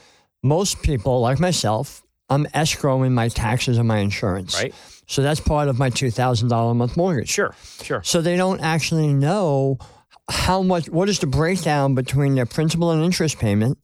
Most 0.43 0.83
people, 0.83 1.21
like 1.21 1.39
myself, 1.39 2.03
I'm 2.29 2.47
escrowing 2.47 3.13
my 3.13 3.29
taxes 3.29 3.79
and 3.79 3.87
my 3.87 3.99
insurance. 3.99 4.61
Right. 4.61 4.75
So 5.09 5.23
that's 5.23 5.41
part 5.41 5.69
of 5.69 5.79
my 5.79 5.91
two 5.91 6.11
thousand 6.11 6.49
dollar 6.49 6.73
a 6.73 6.75
month 6.75 6.97
mortgage. 6.97 7.29
Sure, 7.31 7.55
sure. 7.83 8.03
So 8.05 8.21
they 8.21 8.37
don't 8.37 8.61
actually 8.61 9.13
know 9.13 9.79
how 10.31 10.63
much, 10.63 10.89
what 10.91 11.09
is 11.09 11.19
the 11.19 11.27
breakdown 11.27 11.95
between 11.95 12.35
their 12.35 12.47
principal 12.47 12.91
and 12.91 13.03
interest 13.03 13.39
payment 13.39 13.79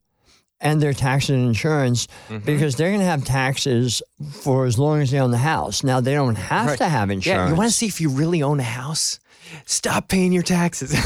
and 0.60 0.80
their 0.80 0.92
taxes 0.92 1.30
and 1.30 1.46
insurance 1.48 2.06
Mm-hmm. 2.28 2.44
because 2.46 2.76
they're 2.76 2.88
going 2.90 3.00
to 3.00 3.06
have 3.06 3.24
taxes 3.24 4.02
for 4.42 4.64
as 4.66 4.78
long 4.78 5.00
as 5.02 5.10
they 5.10 5.18
own 5.20 5.30
the 5.30 5.36
house. 5.38 5.82
Now, 5.84 6.00
they 6.00 6.14
don't 6.14 6.36
have 6.36 6.66
Right. 6.68 6.78
to 6.78 6.88
have 6.88 7.10
insurance. 7.10 7.48
Yeah, 7.48 7.48
you 7.50 7.54
want 7.56 7.68
to 7.70 7.74
see 7.76 7.86
if 7.86 8.00
you 8.00 8.08
really 8.08 8.42
own 8.42 8.60
a 8.60 8.62
house? 8.64 9.18
Stop 9.66 10.08
paying 10.08 10.32
your 10.32 10.42
taxes. 10.42 10.92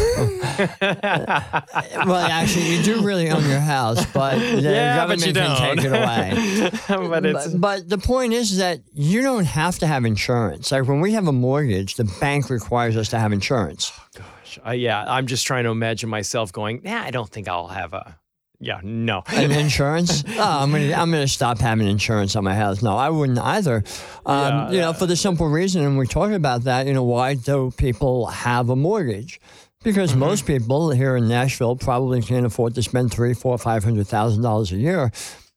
well, 0.80 2.14
actually, 2.14 2.76
you 2.76 2.82
do 2.82 3.02
really 3.02 3.30
own 3.30 3.44
your 3.48 3.58
house, 3.60 4.04
but 4.12 4.38
the 4.38 4.60
Yeah, 4.62 5.06
but 5.06 5.18
government 5.20 5.26
you 5.26 5.32
can 5.32 5.34
don't. 5.34 5.76
take 5.76 5.84
it 5.84 5.92
away. 5.92 7.08
but 7.08 7.26
it's 7.26 7.48
But, 7.48 7.60
but 7.60 7.88
the 7.88 7.98
point 7.98 8.32
is 8.32 8.58
that 8.58 8.80
you 8.94 9.22
don't 9.22 9.44
have 9.44 9.78
to 9.80 9.86
have 9.86 10.04
insurance. 10.04 10.70
Like 10.72 10.86
when 10.86 11.00
we 11.00 11.12
have 11.12 11.26
a 11.26 11.32
mortgage, 11.32 11.96
the 11.96 12.04
bank 12.20 12.48
requires 12.50 12.96
us 12.96 13.08
to 13.10 13.18
have 13.18 13.32
insurance. 13.32 13.92
uh, 14.66 14.70
yeah. 14.70 15.04
I'm 15.06 15.26
just 15.26 15.46
trying 15.46 15.64
to 15.64 15.70
imagine 15.70 16.08
myself 16.08 16.52
going. 16.52 16.80
Nah, 16.84 17.02
I 17.02 17.10
don't 17.10 17.28
think 17.28 17.48
I'll 17.48 17.68
have 17.68 17.92
a. 17.92 18.18
Yeah, 18.60 18.80
no. 18.82 19.22
And 19.28 19.52
insurance? 19.52 20.24
oh, 20.28 20.62
I'm 20.62 20.72
gonna 20.72 20.92
I'm 20.92 21.10
gonna 21.12 21.28
stop 21.28 21.58
having 21.58 21.86
insurance 21.86 22.34
on 22.34 22.42
my 22.44 22.54
house. 22.56 22.82
No, 22.82 22.96
I 22.96 23.08
wouldn't 23.10 23.38
either. 23.38 23.84
Um, 24.26 24.36
Yeah, 24.36 24.70
you 24.72 24.80
know, 24.80 24.92
for 24.92 25.06
the 25.06 25.14
simple 25.16 25.46
reason, 25.48 25.84
and 25.84 25.96
we're 25.96 26.06
talking 26.06 26.34
about 26.34 26.64
that. 26.64 26.86
You 26.86 26.92
know, 26.94 27.04
why 27.04 27.34
do 27.34 27.72
people 27.76 28.26
have 28.26 28.68
a 28.68 28.76
mortgage? 28.76 29.40
Because 29.84 30.10
Mm-hmm. 30.10 30.18
most 30.20 30.44
people 30.46 30.90
here 30.90 31.14
in 31.16 31.28
Nashville 31.28 31.76
probably 31.76 32.20
can't 32.20 32.44
afford 32.46 32.74
to 32.74 32.82
spend 32.82 33.12
three, 33.12 33.32
four, 33.32 33.56
five 33.58 33.84
hundred 33.84 34.08
thousand 34.08 34.42
dollars 34.42 34.72
a 34.72 34.76
year. 34.76 35.12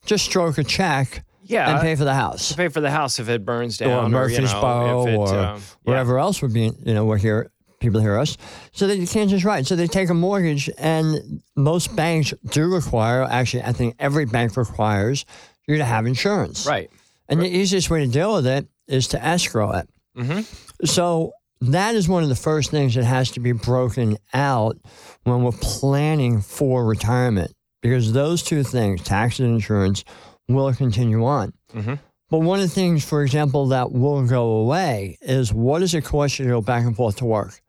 Just 0.06 0.26
stroke 0.26 0.60
a 0.60 0.64
check 0.64 1.24
Yeah. 1.44 1.72
and 1.72 1.82
pay 1.82 1.96
for 1.96 2.04
the 2.04 2.14
house. 2.14 2.54
pay 2.54 2.68
for 2.68 2.82
the 2.82 2.92
house 2.92 3.18
if 3.20 3.30
it 3.30 3.44
burns 3.44 3.78
down, 3.80 4.14
or 4.14 4.22
or, 4.24 4.30
you 4.30 4.38
know, 4.38 4.44
Murfreesboro 4.44 5.08
it, 5.08 5.16
or 5.16 5.28
um, 5.30 5.36
yeah. 5.36 5.60
wherever 5.84 6.20
else 6.20 6.40
would 6.44 6.54
be, 6.54 6.72
you 6.86 6.94
know, 6.94 7.06
we're 7.06 7.18
here, 7.18 7.50
people 7.82 8.00
hear 8.00 8.18
us. 8.18 8.38
So 8.72 8.88
that 8.88 8.98
you 8.98 9.08
can't 9.08 9.30
just 9.30 9.44
write. 9.44 9.68
So 9.68 9.76
they 9.76 9.88
take 9.88 10.10
a 10.10 10.14
mortgage, 10.14 10.70
and 10.78 11.42
most 11.56 11.96
banks 11.96 12.34
do 12.52 12.74
require, 12.74 13.24
actually, 13.24 13.64
I 13.64 13.74
think 13.74 13.96
every 14.00 14.26
bank 14.26 14.56
requires 14.56 15.26
you 15.68 15.78
to 15.78 15.86
have 15.86 16.06
insurance. 16.06 16.66
Right. 16.66 16.90
And 17.28 17.42
the 17.42 17.48
easiest 17.48 17.90
way 17.90 18.06
to 18.06 18.12
deal 18.12 18.34
with 18.34 18.48
it 18.48 18.68
is 18.88 19.08
to 19.10 19.24
escrow 19.24 19.72
it. 19.72 19.90
Mm-hmm. 20.18 20.86
So 20.86 21.32
that 21.62 21.96
is 21.96 22.10
one 22.10 22.24
of 22.24 22.30
the 22.30 22.36
first 22.36 22.72
things 22.72 22.96
that 22.96 23.06
has 23.06 23.32
to 23.32 23.40
be 23.40 23.52
broken 23.52 24.18
out 24.34 24.78
when 25.24 25.44
we're 25.44 25.52
planning 25.52 26.42
for 26.42 26.86
retirement 26.86 27.54
because 27.82 28.12
those 28.12 28.44
two 28.44 28.64
things, 28.64 29.04
taxes 29.04 29.46
and 29.46 29.56
insurance, 29.56 30.04
will 30.50 30.74
continue 30.74 31.24
on. 31.24 31.54
Mhm. 31.74 32.00
But 32.30 32.40
one 32.40 32.60
of 32.60 32.68
the 32.68 32.74
things, 32.74 33.04
for 33.06 33.24
example, 33.24 33.68
that 33.68 33.92
will 33.92 34.26
go 34.26 34.52
away 34.58 35.18
is 35.22 35.54
what 35.54 35.80
does 35.80 35.94
it 35.94 36.04
cost 36.04 36.40
you 36.40 36.46
to 36.46 36.52
go 36.52 36.62
back 36.62 36.84
and 36.86 36.96
forth 36.96 37.18
to 37.18 37.26
work? 37.26 37.61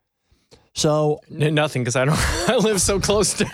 So 0.74 1.20
N- 1.30 1.54
nothing 1.54 1.82
because 1.82 1.96
I 1.96 2.04
don't. 2.04 2.18
I 2.48 2.56
live 2.56 2.80
so 2.80 2.98
close 2.98 3.34
to. 3.34 3.46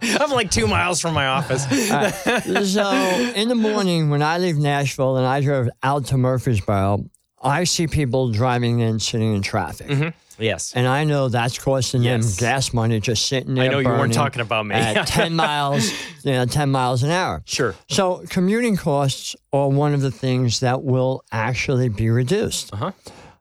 I'm 0.20 0.30
like 0.30 0.50
two 0.50 0.66
miles 0.66 1.00
from 1.00 1.14
my 1.14 1.26
office. 1.26 1.62
so 2.72 2.90
in 3.36 3.48
the 3.48 3.54
morning 3.54 4.10
when 4.10 4.22
I 4.22 4.38
leave 4.38 4.56
Nashville 4.56 5.16
and 5.16 5.26
I 5.26 5.40
drive 5.40 5.68
out 5.82 6.06
to 6.06 6.16
Murfreesboro, 6.16 7.04
I 7.42 7.64
see 7.64 7.86
people 7.86 8.32
driving 8.32 8.80
in, 8.80 8.98
sitting 8.98 9.34
in 9.34 9.42
traffic. 9.42 10.14
Yes. 10.38 10.74
And 10.74 10.86
I 10.86 11.04
know 11.04 11.28
that's 11.28 11.58
costing 11.58 12.02
Yes. 12.02 12.36
them 12.36 12.46
gas 12.46 12.74
money 12.74 13.00
just 13.00 13.26
sitting 13.26 13.54
there. 13.54 13.64
I 13.64 13.68
know 13.68 13.78
you 13.78 13.88
weren't 13.88 14.12
talking 14.12 14.42
about 14.42 14.66
me. 14.66 14.74
At 14.74 15.06
10 15.06 15.34
miles, 15.34 15.90
you 16.24 16.32
know, 16.32 16.44
10 16.44 16.70
miles 16.70 17.02
an 17.02 17.10
hour. 17.10 17.42
Sure. 17.46 17.74
So 17.88 18.22
commuting 18.28 18.76
costs 18.76 19.34
are 19.52 19.68
one 19.68 19.94
of 19.94 20.02
the 20.02 20.10
things 20.10 20.60
that 20.60 20.82
will 20.82 21.24
actually 21.32 21.88
be 21.88 22.10
reduced. 22.10 22.74
Uh-huh. 22.74 22.92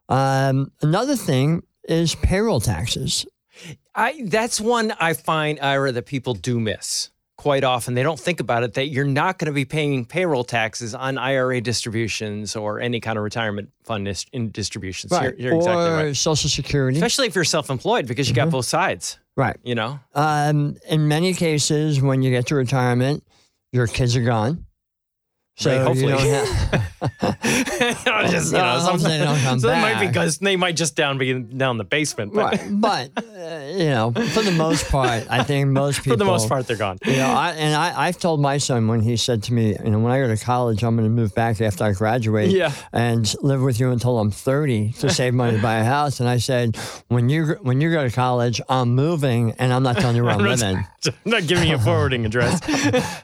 Um, 0.08 0.72
another 0.82 1.16
thing 1.18 1.64
is 1.88 2.16
payroll 2.16 2.60
taxes. 2.60 3.26
I 3.94 4.22
that's 4.26 4.60
one 4.60 4.94
I 5.00 5.14
find 5.14 5.60
Ira 5.62 5.92
that 5.94 6.06
people 6.06 6.34
do 6.34 6.60
miss 6.60 7.10
quite 7.38 7.64
often. 7.64 7.94
They 7.94 8.04
don't 8.04 8.20
think 8.20 8.40
about 8.40 8.64
it 8.64 8.74
that 8.74 8.88
you're 8.88 9.06
not 9.06 9.38
going 9.38 9.48
to 9.48 9.54
be 9.54 9.66
paying 9.66 10.06
payroll 10.06 10.44
taxes 10.44 10.96
on 10.96 11.18
IRA 11.18 11.62
distributions 11.62 12.56
or 12.56 12.80
any 12.80 13.00
kind 13.00 13.18
of 13.18 13.24
retirement 13.24 13.70
fund 13.84 14.06
dis- 14.06 14.26
in 14.34 14.52
distributions. 14.52 15.12
You're, 15.12 15.36
you're 15.36 15.54
or 15.54 15.58
exactly 15.58 15.90
right. 15.90 16.16
Social 16.16 16.50
Security. 16.50 16.98
Especially 16.98 17.28
if 17.28 17.36
you're 17.36 17.44
self-employed 17.44 18.08
because 18.08 18.28
you 18.28 18.36
got 18.36 18.50
both 18.50 18.66
sides. 18.66 19.20
right. 19.36 19.58
You 19.64 19.76
know. 19.76 20.00
Um, 20.14 20.78
in 20.90 21.08
many 21.08 21.34
cases, 21.34 22.02
when 22.02 22.22
you 22.22 22.32
get 22.32 22.48
to 22.48 22.56
retirement, 22.56 23.24
your 23.72 23.88
kids 23.88 24.16
are 24.16 24.24
gone. 24.24 24.66
So 25.58 25.72
Right, 25.72 25.88
hopefully. 25.88 26.12
you 26.12 26.18
don't 26.18 26.20
have, 26.20 28.06
No, 28.06 28.28
just, 28.28 28.52
you 28.52 28.58
know, 28.58 28.78
No, 28.78 28.98
some- 28.98 29.00
they 29.00 29.18
don't 29.20 29.40
come 29.40 29.60
so 29.62 29.68
they 29.68 29.80
might 29.82 30.02
be 30.02 30.08
because 30.08 30.38
they 30.40 30.58
might 30.58 30.76
just 30.76 30.96
down 30.98 31.18
be 31.18 31.34
down 31.34 31.78
the 31.78 31.86
basement. 31.86 32.34
But 32.34 32.60
right. 32.60 32.62
But 32.70 33.12
uh, 33.18 33.66
you 33.72 33.86
know, 33.86 34.12
for 34.12 34.42
the 34.42 34.52
most 34.58 34.90
part, 34.90 35.26
I 35.30 35.44
think 35.44 35.70
most 35.70 36.00
people 36.00 36.12
for 36.14 36.18
the 36.18 36.26
most 36.26 36.50
part, 36.50 36.68
they're 36.68 36.76
gone. 36.76 36.98
You 37.06 37.16
know, 37.18 37.28
I, 37.30 37.52
and 37.52 37.74
I, 37.74 38.08
I've 38.08 38.18
told 38.18 38.42
my 38.42 38.58
son 38.58 38.88
when 38.90 39.00
he 39.00 39.16
said 39.16 39.44
to 39.44 39.54
me, 39.54 39.78
you 39.82 39.92
know, 39.92 40.00
when 40.00 40.12
I 40.12 40.20
go 40.20 40.28
to 40.34 40.44
college, 40.44 40.84
I'm 40.84 40.98
going 40.98 41.08
to 41.08 41.14
move 41.14 41.34
back 41.34 41.62
after 41.62 41.86
I 41.86 41.94
graduate 41.94 42.52
Yeah. 42.52 42.74
and 42.92 43.34
live 43.42 43.62
with 43.62 43.80
you 43.80 43.92
until 43.92 44.20
I'm 44.20 44.32
30 44.32 44.92
to 45.00 45.10
save 45.10 45.34
money 45.34 45.56
to 45.56 45.62
buy 45.64 45.76
a 45.78 45.86
house. 45.86 46.20
And 46.20 46.28
I 46.28 46.38
said, 46.38 46.76
when 47.08 47.30
you 47.30 47.58
when 47.62 47.80
you 47.80 47.92
go 47.92 48.04
to 48.08 48.14
college, 48.14 48.60
I'm 48.68 48.94
moving 48.94 49.54
and 49.58 49.72
I'm 49.72 49.84
not 49.84 49.98
telling 49.98 50.18
you 50.18 50.24
where 50.24 50.34
I'm, 50.34 50.40
I'm 50.42 50.46
not- 50.48 50.60
living. 50.60 50.86
I'm 51.08 51.14
not 51.32 51.46
giving 51.48 51.70
you 51.70 51.76
a 51.76 51.80
forwarding 51.80 52.26
address. 52.26 52.60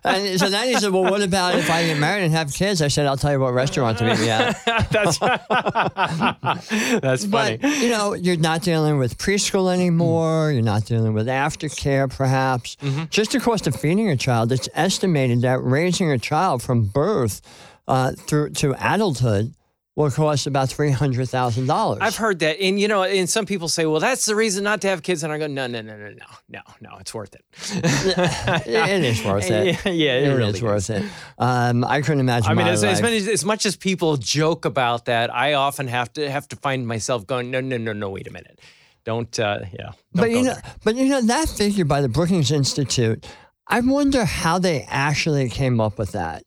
And 0.04 0.40
so 0.40 0.50
then 0.50 0.68
he 0.68 0.76
said, 0.76 0.92
well, 0.92 1.04
what 1.04 1.22
about 1.24 1.56
if 1.56 1.68
I 1.70 1.84
get 1.88 1.98
married 1.98 2.21
and 2.22 2.32
have 2.34 2.54
kids? 2.54 2.82
I 2.82 2.88
said, 2.88 3.06
I'll 3.06 3.18
tell 3.18 3.32
you 3.32 3.40
what 3.40 3.54
restaurant 3.54 3.98
to 4.00 4.06
meet 4.06 4.20
me 4.20 4.30
at. 4.30 4.58
That's 4.92 5.18
that's 7.02 7.26
funny. 7.26 7.58
But 7.58 7.64
you 7.64 7.90
know, 7.90 8.14
you're 8.14 8.38
not 8.38 8.62
dealing 8.62 8.98
with 8.98 9.18
preschool 9.18 9.74
anymore. 9.74 10.52
You're 10.52 10.62
not 10.62 10.86
dealing 10.86 11.14
with 11.14 11.28
aftercare, 11.28 12.10
perhaps. 12.10 12.76
Mm-hmm. 12.78 13.06
Just 13.10 13.32
the 13.32 13.40
cost 13.40 13.68
of 13.68 13.76
feeding 13.76 14.10
a 14.10 14.18
child. 14.18 14.52
It's 14.52 14.70
estimated 14.74 15.42
that 15.42 15.62
raising 15.64 16.12
a 16.12 16.18
child 16.18 16.62
from 16.64 16.86
birth 16.86 17.42
uh, 17.88 18.14
through 18.14 18.52
to 18.52 18.76
adulthood 18.80 19.54
will 19.96 20.10
cost 20.10 20.48
about 20.48 20.70
three 20.70 20.92
hundred 20.92 21.28
thousand 21.30 21.68
dollars. 21.68 22.00
I've 22.02 22.16
heard 22.16 22.40
that, 22.40 22.60
and 22.62 22.80
you 22.80 22.88
know, 22.88 23.04
and 23.04 23.30
some 23.30 23.46
people 23.46 23.68
say, 23.68 23.86
"Well, 23.86 24.00
that's 24.00 24.26
the 24.26 24.36
reason 24.36 24.64
not 24.64 24.82
to 24.82 24.88
have 24.88 25.04
kids." 25.04 25.24
And 25.24 25.32
I 25.34 25.38
go, 25.38 25.48
"No, 25.48 25.68
no, 25.68 25.82
no, 25.82 25.98
no, 25.98 26.10
no, 26.12 26.26
no, 26.50 26.62
no. 26.80 26.98
It's 27.00 27.14
worth 27.14 27.36
it. 27.36 27.44
it 28.68 29.04
is 29.04 29.24
worth 29.24 29.50
it. 29.50 29.52
Yeah, 29.86 29.92
yeah, 29.92 30.14
it, 30.14 30.28
It 30.28 30.36
really 30.36 30.50
is 30.50 30.62
worth 30.62 30.90
it. 30.90 31.04
Um, 31.38 31.84
I 31.84 32.02
couldn't 32.02 32.20
imagine. 32.20 32.50
I 32.52 32.54
mean, 32.54 32.68
as, 32.68 32.84
as, 32.84 33.02
many, 33.02 33.18
as 33.18 33.44
much 33.46 33.66
as 33.66 33.76
people 33.76 34.18
joke 34.18 34.66
about 34.66 35.06
that, 35.06 35.34
I 35.34 35.54
often 35.54 35.88
have 35.88 36.12
to 36.14 36.30
have 36.30 36.48
to 36.50 36.56
find 36.56 36.88
myself 36.88 37.28
going, 37.28 37.52
"No, 37.52 37.62
no, 37.62 37.78
no, 37.78 37.94
no. 37.94 38.10
Wait 38.10 38.28
a 38.28 38.32
minute. 38.32 38.60
Don't. 39.04 39.38
Uh, 39.40 39.60
yeah. 39.72 39.86
Don't 39.86 39.96
But 40.14 40.32
you 40.32 40.44
know, 40.44 40.54
there." 40.54 40.64
but 40.84 40.96
you 40.96 41.10
know 41.10 41.22
that 41.22 41.50
figure 41.50 41.86
by 41.86 42.02
the 42.02 42.10
Brookings 42.10 42.52
Institute. 42.52 43.26
I 43.68 43.80
wonder 43.80 44.26
how 44.26 44.60
they 44.60 44.86
actually 44.90 45.48
came 45.50 45.80
up 45.80 45.98
with 45.98 46.12
that. 46.12 46.44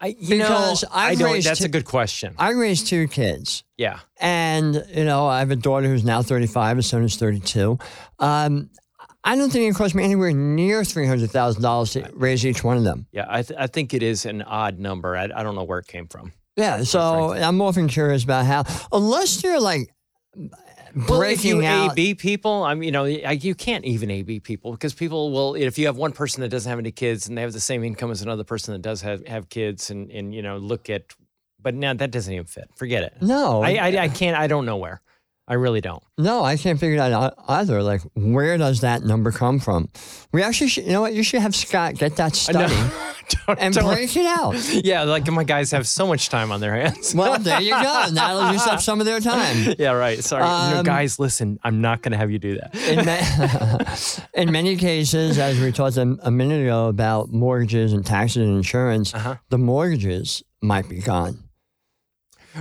I, 0.00 0.08
you 0.08 0.28
because 0.38 0.82
know, 0.84 0.88
I 0.92 1.10
I've 1.10 1.18
don't. 1.18 1.32
raised 1.32 1.46
That's 1.48 1.60
two- 1.60 1.66
a 1.66 1.68
good 1.68 1.84
question. 1.84 2.34
I 2.38 2.50
raised 2.50 2.86
two 2.86 3.08
kids. 3.08 3.64
yeah. 3.76 4.00
And, 4.20 4.84
you 4.94 5.04
know, 5.04 5.26
I 5.26 5.40
have 5.40 5.50
a 5.50 5.56
daughter 5.56 5.86
who's 5.88 6.04
now 6.04 6.22
35, 6.22 6.78
a 6.78 6.82
son 6.82 7.02
who's 7.02 7.16
32. 7.16 7.78
Um, 8.18 8.70
I 9.24 9.36
don't 9.36 9.50
think 9.50 9.70
it 9.70 9.76
cost 9.76 9.94
me 9.94 10.04
anywhere 10.04 10.32
near 10.32 10.82
$300,000 10.82 11.92
to 11.92 12.10
raise 12.16 12.46
each 12.46 12.62
one 12.64 12.76
of 12.76 12.84
them. 12.84 13.06
Yeah, 13.12 13.26
I, 13.28 13.42
th- 13.42 13.58
I 13.58 13.66
think 13.66 13.92
it 13.94 14.02
is 14.02 14.24
an 14.26 14.42
odd 14.42 14.78
number. 14.78 15.16
I, 15.16 15.24
I 15.24 15.42
don't 15.42 15.54
know 15.54 15.64
where 15.64 15.78
it 15.80 15.86
came 15.88 16.06
from. 16.06 16.32
Yeah. 16.56 16.82
So 16.84 17.32
I'm 17.32 17.60
often 17.60 17.88
curious 17.88 18.24
about 18.24 18.46
how, 18.46 18.64
unless 18.92 19.42
you're 19.42 19.60
like, 19.60 19.92
Well, 20.94 21.22
if 21.22 21.44
you 21.44 21.62
out. 21.64 21.92
AB 21.98 22.14
people, 22.14 22.62
I 22.64 22.74
mean, 22.74 22.84
you 22.84 22.92
know, 22.92 23.04
I- 23.04 23.38
you 23.40 23.54
can't 23.54 23.84
even 23.84 24.10
AB 24.10 24.40
people 24.40 24.72
because 24.72 24.94
people 24.94 25.30
will. 25.32 25.54
If 25.54 25.78
you 25.78 25.86
have 25.86 25.96
one 25.96 26.12
person 26.12 26.40
that 26.42 26.48
doesn't 26.48 26.68
have 26.68 26.78
any 26.78 26.90
kids 26.92 27.28
and 27.28 27.36
they 27.36 27.42
have 27.42 27.52
the 27.52 27.60
same 27.60 27.84
income 27.84 28.10
as 28.10 28.22
another 28.22 28.44
person 28.44 28.72
that 28.74 28.82
does 28.82 29.02
have, 29.02 29.26
have 29.26 29.48
kids, 29.48 29.90
and 29.90 30.10
and 30.10 30.34
you 30.34 30.42
know, 30.42 30.56
look 30.58 30.88
at, 30.90 31.02
but 31.60 31.74
now 31.74 31.94
that 31.94 32.10
doesn't 32.10 32.32
even 32.32 32.46
fit. 32.46 32.68
Forget 32.76 33.02
it. 33.02 33.14
no, 33.20 33.62
I, 33.62 33.70
I 33.76 33.86
I 34.04 34.08
can't. 34.08 34.36
I 34.36 34.46
don't 34.46 34.64
know 34.66 34.76
where. 34.76 35.00
I 35.50 35.54
really 35.54 35.80
don't. 35.80 36.02
No, 36.18 36.44
I 36.44 36.56
can't 36.58 36.78
figure 36.78 36.98
that 36.98 37.10
out 37.12 37.34
either. 37.48 37.82
Like, 37.82 38.02
where 38.14 38.58
does 38.58 38.82
that 38.82 39.02
number 39.02 39.32
come 39.32 39.58
from? 39.58 39.88
We 40.30 40.42
actually, 40.42 40.68
should, 40.68 40.84
you 40.84 40.92
know 40.92 41.00
what? 41.00 41.14
You 41.14 41.22
should 41.22 41.40
have 41.40 41.56
Scott 41.56 41.94
get 41.94 42.16
that 42.16 42.36
study 42.36 42.74
Don't- 43.46 43.58
and 43.58 43.74
don't- 43.74 43.84
break 43.94 44.14
it 44.16 44.26
out. 44.26 44.54
yeah, 44.84 45.02
like 45.04 45.26
my 45.30 45.44
guys 45.44 45.70
have 45.70 45.86
so 45.86 46.06
much 46.06 46.28
time 46.28 46.52
on 46.52 46.60
their 46.60 46.74
hands. 46.74 47.14
Well, 47.14 47.38
there 47.40 47.60
you 47.62 47.70
go. 47.70 48.04
That'll 48.10 48.52
use 48.52 48.66
up 48.66 48.80
some 48.80 49.00
of 49.00 49.06
their 49.06 49.20
time. 49.20 49.74
yeah, 49.78 49.92
right. 49.92 50.22
Sorry, 50.22 50.42
no, 50.44 50.78
Um, 50.80 50.84
guys. 50.84 51.18
Listen, 51.18 51.58
I'm 51.64 51.80
not 51.80 52.02
going 52.02 52.12
to 52.12 52.18
have 52.18 52.30
you 52.30 52.38
do 52.38 52.58
that. 52.58 52.74
In, 52.88 53.06
ma- 53.06 53.84
in 54.34 54.52
many 54.52 54.76
cases, 54.76 55.38
as 55.38 55.58
we 55.60 55.72
talked 55.72 55.96
a, 55.96 56.16
a 56.22 56.30
minute 56.30 56.62
ago 56.62 56.88
about 56.88 57.30
mortgages 57.30 57.92
and 57.94 58.04
taxes 58.04 58.46
and 58.46 58.56
insurance, 58.56 59.14
Uh-huh. 59.14 59.36
the 59.48 59.58
mortgages 59.58 60.42
might 60.60 60.88
be 60.88 61.00
gone. 61.00 61.42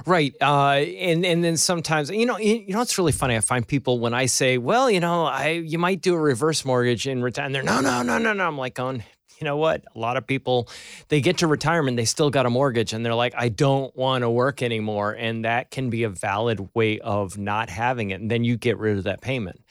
Right. 0.06 0.36
Uh, 0.42 0.72
and 0.72 1.26
and 1.26 1.44
then 1.44 1.58
sometimes, 1.58 2.10
you 2.10 2.26
know, 2.26 2.38
you, 2.38 2.74
know, 2.74 2.82
it's 2.82 2.98
really 2.98 3.12
funny. 3.12 3.36
I 3.36 3.42
find 3.42 3.68
people 3.68 4.00
when 4.00 4.14
I 4.14 4.26
say, 4.28 4.58
well, 4.58 4.90
you 4.90 5.00
know, 5.00 5.26
I 5.26 5.50
you 5.50 5.80
might 5.80 6.02
do 6.02 6.14
a 6.14 6.20
reverse 6.20 6.66
mortgage 6.66 7.08
in 7.08 7.22
retirement. 7.22 7.54
They're 7.54 7.64
no, 7.64 7.82
no, 7.82 8.02
no, 8.02 8.18
no, 8.18 8.34
no. 8.34 8.48
I'm 8.48 8.58
like 8.58 8.76
going, 8.76 9.04
you 9.40 9.46
know 9.46 9.58
what? 9.58 9.84
A 9.96 10.00
lot 10.00 10.18
of 10.18 10.26
people, 10.26 10.70
they 11.10 11.22
get 11.22 11.40
to 11.40 11.48
retirement, 11.48 11.98
they 11.98 12.06
still 12.06 12.30
got 12.30 12.46
a 12.46 12.50
mortgage, 12.50 12.94
and 12.94 13.06
they're 13.06 13.16
like, 13.16 13.34
I 13.38 13.50
don't 13.50 13.96
want 13.96 14.24
to 14.24 14.30
work 14.30 14.62
anymore, 14.62 15.14
and 15.14 15.46
that 15.46 15.72
can 15.72 15.90
be 15.90 16.04
a 16.04 16.10
valid 16.10 16.70
way 16.74 17.00
of 17.00 17.38
not 17.38 17.70
having 17.70 18.10
it, 18.10 18.22
and 18.22 18.32
then 18.32 18.44
you 18.44 18.58
get 18.58 18.78
rid 18.78 18.98
of 18.98 19.04
that 19.06 19.22
payment. 19.22 19.62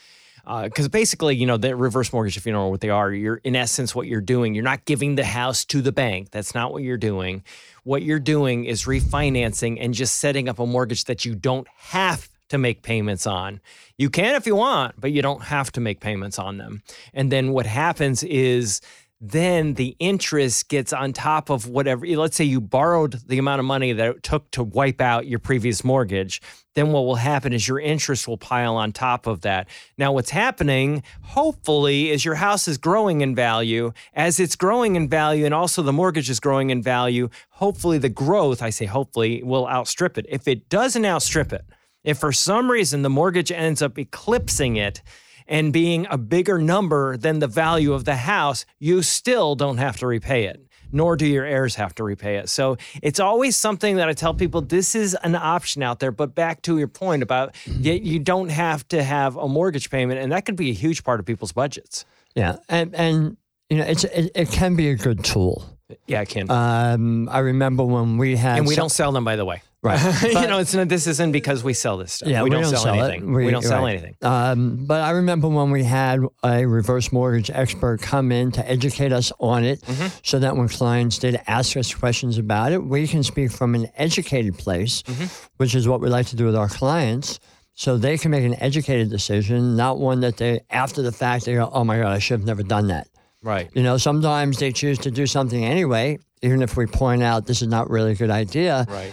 Uh, 0.47 0.65
because 0.65 0.89
basically, 0.89 1.35
you 1.35 1.45
know, 1.45 1.57
the 1.57 1.75
reverse 1.75 2.13
mortgage, 2.13 2.37
if 2.37 2.47
you 2.47 2.53
don't 2.53 2.63
know 2.63 2.69
what 2.69 2.81
they 2.81 2.91
are, 2.91 3.13
you're 3.13 3.41
in 3.43 3.57
essence 3.57 3.95
what 3.95 4.07
you're 4.07 4.21
doing. 4.21 4.55
You're 4.55 4.63
not 4.63 4.85
giving 4.85 5.17
the 5.17 5.25
house 5.25 5.65
to 5.67 5.83
the 5.83 5.91
bank. 5.91 6.31
That's 6.31 6.55
not 6.55 6.73
what 6.73 6.83
you're 6.83 6.97
doing. 6.97 7.43
What 7.83 8.03
you're 8.03 8.21
doing 8.21 8.65
is 8.65 8.85
refinancing 8.85 9.79
and 9.81 9.93
just 9.93 10.17
setting 10.17 10.49
up 10.49 10.59
a 10.59 10.67
mortgage 10.67 11.05
that 11.05 11.25
you 11.25 11.35
don't 11.35 11.67
have 11.77 12.29
to 12.49 12.59
make 12.59 12.83
payments 12.83 13.27
on. 13.27 13.61
You 13.99 14.09
can 14.09 14.37
if 14.37 14.47
you 14.47 14.55
want, 14.55 15.01
but 15.01 15.11
you 15.11 15.21
don't 15.21 15.43
have 15.43 15.73
to 15.73 15.81
make 15.81 15.99
payments 15.99 16.39
on 16.39 16.59
them. 16.59 16.83
And 17.13 17.33
then 17.33 17.51
what 17.51 17.67
happens 17.67 18.23
is 18.23 18.81
then 19.21 19.75
the 19.75 19.97
interest 19.99 20.69
gets 20.69 20.93
on 20.93 21.13
top 21.13 21.49
of 21.49 21.67
whatever. 21.67 22.05
Eh, 22.05 22.17
let's 22.17 22.37
say 22.37 22.45
you 22.45 22.61
borrowed 22.61 23.21
the 23.27 23.39
amount 23.39 23.61
of 23.61 23.65
money 23.65 23.93
that 23.93 24.17
it 24.17 24.23
took 24.23 24.51
to 24.51 24.63
wipe 24.63 25.01
out 25.01 25.27
your 25.27 25.39
previous 25.39 25.83
mortgage. 25.83 26.43
Then 26.75 26.93
what 26.93 27.07
will 27.07 27.15
happen 27.15 27.55
is 27.55 27.67
your 27.67 27.81
interest 27.81 28.29
will 28.29 28.37
pile 28.37 28.77
on 28.77 28.93
top 28.93 29.27
of 29.27 29.41
that. 29.41 29.69
Now, 29.97 30.13
what's 30.13 30.29
happening, 30.29 31.03
hopefully, 31.23 32.11
is 32.11 32.27
your 32.27 32.35
house 32.35 32.69
is 32.69 32.77
growing 32.77 33.23
in 33.23 33.35
value. 33.35 33.93
As 34.13 34.39
it's 34.39 34.57
growing 34.57 34.97
in 34.97 35.09
value 35.09 35.47
and 35.47 35.55
also 35.55 35.83
the 35.83 35.95
mortgage 35.95 36.29
is 36.29 36.39
growing 36.39 36.69
in 36.69 36.83
value, 36.83 37.31
hopefully 37.51 37.97
the 37.97 38.11
growth, 38.11 38.63
I 38.63 38.69
say 38.69 38.85
hopefully, 38.85 39.43
will 39.43 39.67
outstrip 39.67 40.19
it. 40.19 40.27
If 40.29 40.47
it 40.47 40.69
doesn't 40.69 41.07
outstrip 41.07 41.55
it, 41.55 41.65
if 42.05 42.19
for 42.19 42.33
some 42.33 42.71
reason 42.71 43.01
the 43.01 43.11
mortgage 43.11 43.51
ends 43.51 43.81
up 43.81 43.99
eclipsing 43.99 44.77
it, 44.77 45.03
and 45.49 45.73
being 45.73 46.07
a 46.11 46.19
bigger 46.19 46.59
number 46.59 47.17
than 47.17 47.39
the 47.39 47.47
value 47.47 47.93
of 47.93 48.05
the 48.05 48.17
house, 48.17 48.65
you 48.79 49.03
still 49.03 49.55
don't 49.55 49.79
have 49.79 49.97
to 49.99 50.07
repay 50.07 50.45
it, 50.45 50.65
nor 50.93 51.17
do 51.17 51.27
your 51.27 51.45
heirs 51.45 51.75
have 51.77 51.95
to 51.97 52.05
repay 52.05 52.37
it. 52.37 52.49
So 52.49 52.77
it's 53.03 53.21
always 53.21 53.57
something 53.57 53.97
that 53.97 54.09
I 54.09 54.13
tell 54.13 54.35
people 54.35 54.61
this 54.61 54.95
is 54.95 55.15
an 55.23 55.35
option 55.35 55.83
out 55.83 56.01
there. 56.01 56.13
But 56.13 56.35
back 56.35 56.63
to 56.63 56.79
your 56.79 56.89
point 56.89 57.23
about 57.23 57.55
you, 57.67 57.93
you 57.93 58.19
don't 58.19 58.49
have 58.51 58.87
to 58.89 59.03
have 59.03 59.37
a 59.37 59.49
mortgage 59.49 59.91
payment, 59.91 60.21
and 60.21 60.33
that 60.33 60.45
could 60.47 60.57
be 60.57 60.71
a 60.71 60.75
huge 60.75 61.05
part 61.05 61.21
of 61.21 61.27
people's 61.27 61.53
budgets. 61.53 62.05
Yeah, 62.35 62.57
and 62.69 62.95
and 62.95 63.37
you 63.71 63.79
know, 63.79 63.85
it's 63.85 64.05
it, 64.05 64.31
it 64.35 64.49
can 64.51 64.77
be 64.77 64.91
a 64.91 64.95
good 64.97 65.25
tool. 65.25 65.65
Yeah, 66.07 66.21
it 66.23 66.29
can. 66.29 66.51
Um, 66.51 67.29
I 67.29 67.39
remember 67.39 67.85
when 67.85 68.19
we 68.19 68.37
had 68.37 68.59
and 68.59 68.67
we 68.67 68.75
some- 68.75 68.83
don't 68.83 68.91
sell 68.91 69.13
them, 69.13 69.25
by 69.25 69.37
the 69.37 69.45
way. 69.45 69.63
Right. 69.87 70.23
you 70.25 70.33
know, 70.47 70.59
it's 70.59 70.75
not, 70.75 70.89
this 70.89 71.07
isn't 71.07 71.33
because 71.33 71.63
we 71.65 71.73
sell 71.75 71.97
this 71.97 72.15
stuff. 72.15 72.29
Yeah, 72.29 72.43
we, 72.43 72.51
don't, 72.51 72.65
sell, 72.65 72.87
it. 72.95 72.99
anything. 72.99 73.33
We, 73.33 73.51
don't 73.51 73.63
sell 73.63 73.83
right. 73.83 73.93
anything. 73.93 74.17
Um, 74.23 74.85
but 74.87 75.01
I 75.03 75.11
remember 75.11 75.49
when 75.49 75.71
we 75.71 75.85
had 75.85 76.21
a 76.43 76.67
reverse 76.67 77.13
mortgage 77.13 77.51
expert 77.51 78.01
come 78.03 78.33
in 78.33 78.53
to 78.53 78.71
educate 78.71 79.13
us 79.13 79.33
on 79.41 79.65
it, 79.65 79.81
Mm-hmm. 79.83 80.09
so 80.23 80.39
that 80.41 80.57
when 80.57 80.69
clients 80.69 81.19
did 81.19 81.41
ask 81.47 81.77
us 81.77 81.95
questions 81.95 82.39
about 82.39 82.73
it, 82.73 82.83
we 82.83 83.07
can 83.07 83.23
speak 83.23 83.53
from 83.53 83.75
an 83.75 83.87
educated 83.97 84.59
place, 84.59 85.03
Mm-hmm. 85.03 85.27
which 85.59 85.75
is 85.75 85.87
what 85.89 86.01
we 86.01 86.09
like 86.09 86.27
to 86.27 86.37
do 86.37 86.45
with 86.47 86.57
our 86.57 86.69
clients. 86.69 87.39
So 87.75 87.99
they 87.99 88.17
can 88.17 88.31
make 88.31 88.45
an 88.45 88.55
educated 88.61 89.11
decision, 89.11 89.77
not 89.77 89.99
one 89.99 90.21
that 90.21 90.39
they, 90.39 90.61
after 90.71 91.03
the 91.03 91.13
fact, 91.13 91.45
they 91.45 91.55
go, 91.55 91.69
oh 91.73 91.85
my 91.85 91.99
God, 91.99 92.11
I 92.13 92.19
should 92.19 92.41
have 92.41 92.47
never 92.47 92.63
done 92.63 92.87
that. 92.89 93.07
Right. 93.43 93.69
You 93.75 93.83
know, 93.83 93.99
sometimes 93.99 94.59
they 94.59 94.73
choose 94.73 94.99
to 95.01 95.11
do 95.11 95.27
something 95.27 95.63
anyway, 95.63 96.19
even 96.43 96.63
if 96.63 96.77
we 96.77 96.87
point 96.87 97.23
out 97.23 97.47
this 97.47 97.61
is 97.63 97.69
not 97.69 97.91
really 97.91 98.13
a 98.13 98.15
good 98.15 98.31
idea, 98.31 98.87
Right. 98.89 99.13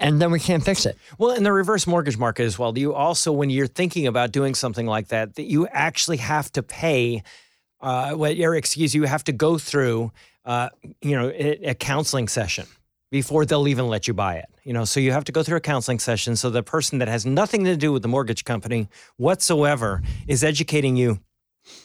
And 0.00 0.20
then 0.20 0.30
we 0.30 0.40
can't 0.40 0.64
fix 0.64 0.86
it. 0.86 0.96
Well, 1.18 1.32
in 1.32 1.44
the 1.44 1.52
reverse 1.52 1.86
mortgage 1.86 2.16
market 2.16 2.44
as 2.44 2.58
well, 2.58 2.76
you 2.76 2.94
also, 2.94 3.30
when 3.30 3.50
you're 3.50 3.66
thinking 3.66 4.06
about 4.06 4.32
doing 4.32 4.54
something 4.54 4.86
like 4.86 5.08
that, 5.08 5.34
that 5.34 5.44
you 5.44 5.68
actually 5.68 6.16
have 6.16 6.50
to 6.52 6.62
pay, 6.62 7.22
uh, 7.80 8.14
what 8.14 8.36
your 8.36 8.54
excuse, 8.56 8.94
you 8.94 9.04
have 9.04 9.22
to 9.24 9.32
go 9.32 9.58
through, 9.58 10.10
uh, 10.46 10.70
you 11.02 11.16
know, 11.16 11.28
a, 11.28 11.70
a 11.70 11.74
counseling 11.74 12.28
session 12.28 12.66
before 13.10 13.44
they'll 13.44 13.68
even 13.68 13.88
let 13.88 14.08
you 14.08 14.14
buy 14.14 14.36
it. 14.36 14.46
You 14.64 14.72
know, 14.72 14.84
so 14.84 15.00
you 15.00 15.12
have 15.12 15.24
to 15.24 15.32
go 15.32 15.42
through 15.42 15.58
a 15.58 15.60
counseling 15.60 15.98
session. 15.98 16.34
So 16.36 16.48
the 16.48 16.62
person 16.62 16.98
that 16.98 17.08
has 17.08 17.26
nothing 17.26 17.64
to 17.64 17.76
do 17.76 17.92
with 17.92 18.02
the 18.02 18.08
mortgage 18.08 18.44
company 18.44 18.88
whatsoever 19.16 20.02
is 20.26 20.42
educating 20.42 20.96
you 20.96 21.20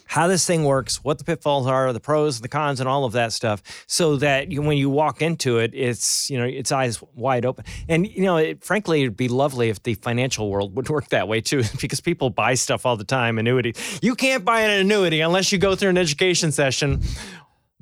how 0.08 0.28
this 0.28 0.46
thing 0.46 0.64
works, 0.64 1.04
what 1.04 1.18
the 1.18 1.24
pitfalls 1.24 1.68
are, 1.68 1.92
the 1.92 2.00
pros, 2.00 2.40
the 2.40 2.48
cons, 2.48 2.80
and 2.80 2.88
all 2.88 3.06
of 3.06 3.14
that 3.14 3.34
stuff, 3.34 3.62
so 3.88 4.18
that 4.18 4.52
you, 4.52 4.62
when 4.62 4.78
you 4.78 4.90
walk 4.90 5.22
into 5.22 5.58
it, 5.58 5.72
it's 5.74 6.30
you 6.30 6.38
know 6.38 6.46
it's 6.46 6.72
eyes 6.72 7.02
wide 7.16 7.46
open. 7.46 7.66
And 7.90 8.08
you 8.08 8.24
know, 8.24 8.38
it, 8.38 8.64
frankly, 8.64 9.02
it'd 9.02 9.18
be 9.18 9.28
lovely 9.28 9.70
if 9.70 9.82
the 9.84 9.96
financial 9.96 10.50
world 10.50 10.76
would 10.76 10.90
work 10.90 11.10
that 11.10 11.28
way 11.28 11.42
too, 11.42 11.64
because 11.82 12.02
people 12.02 12.30
buy 12.30 12.54
stuff 12.54 12.86
all 12.86 12.98
the 12.98 13.04
time. 13.04 13.40
Annuity, 13.40 13.74
you 14.02 14.16
can't 14.16 14.46
buy 14.46 14.62
an 14.62 14.72
annuity 14.80 15.22
unless 15.22 15.52
you 15.52 15.58
go 15.58 15.76
through 15.76 15.90
an 15.90 15.98
education 15.98 16.52
session. 16.52 17.02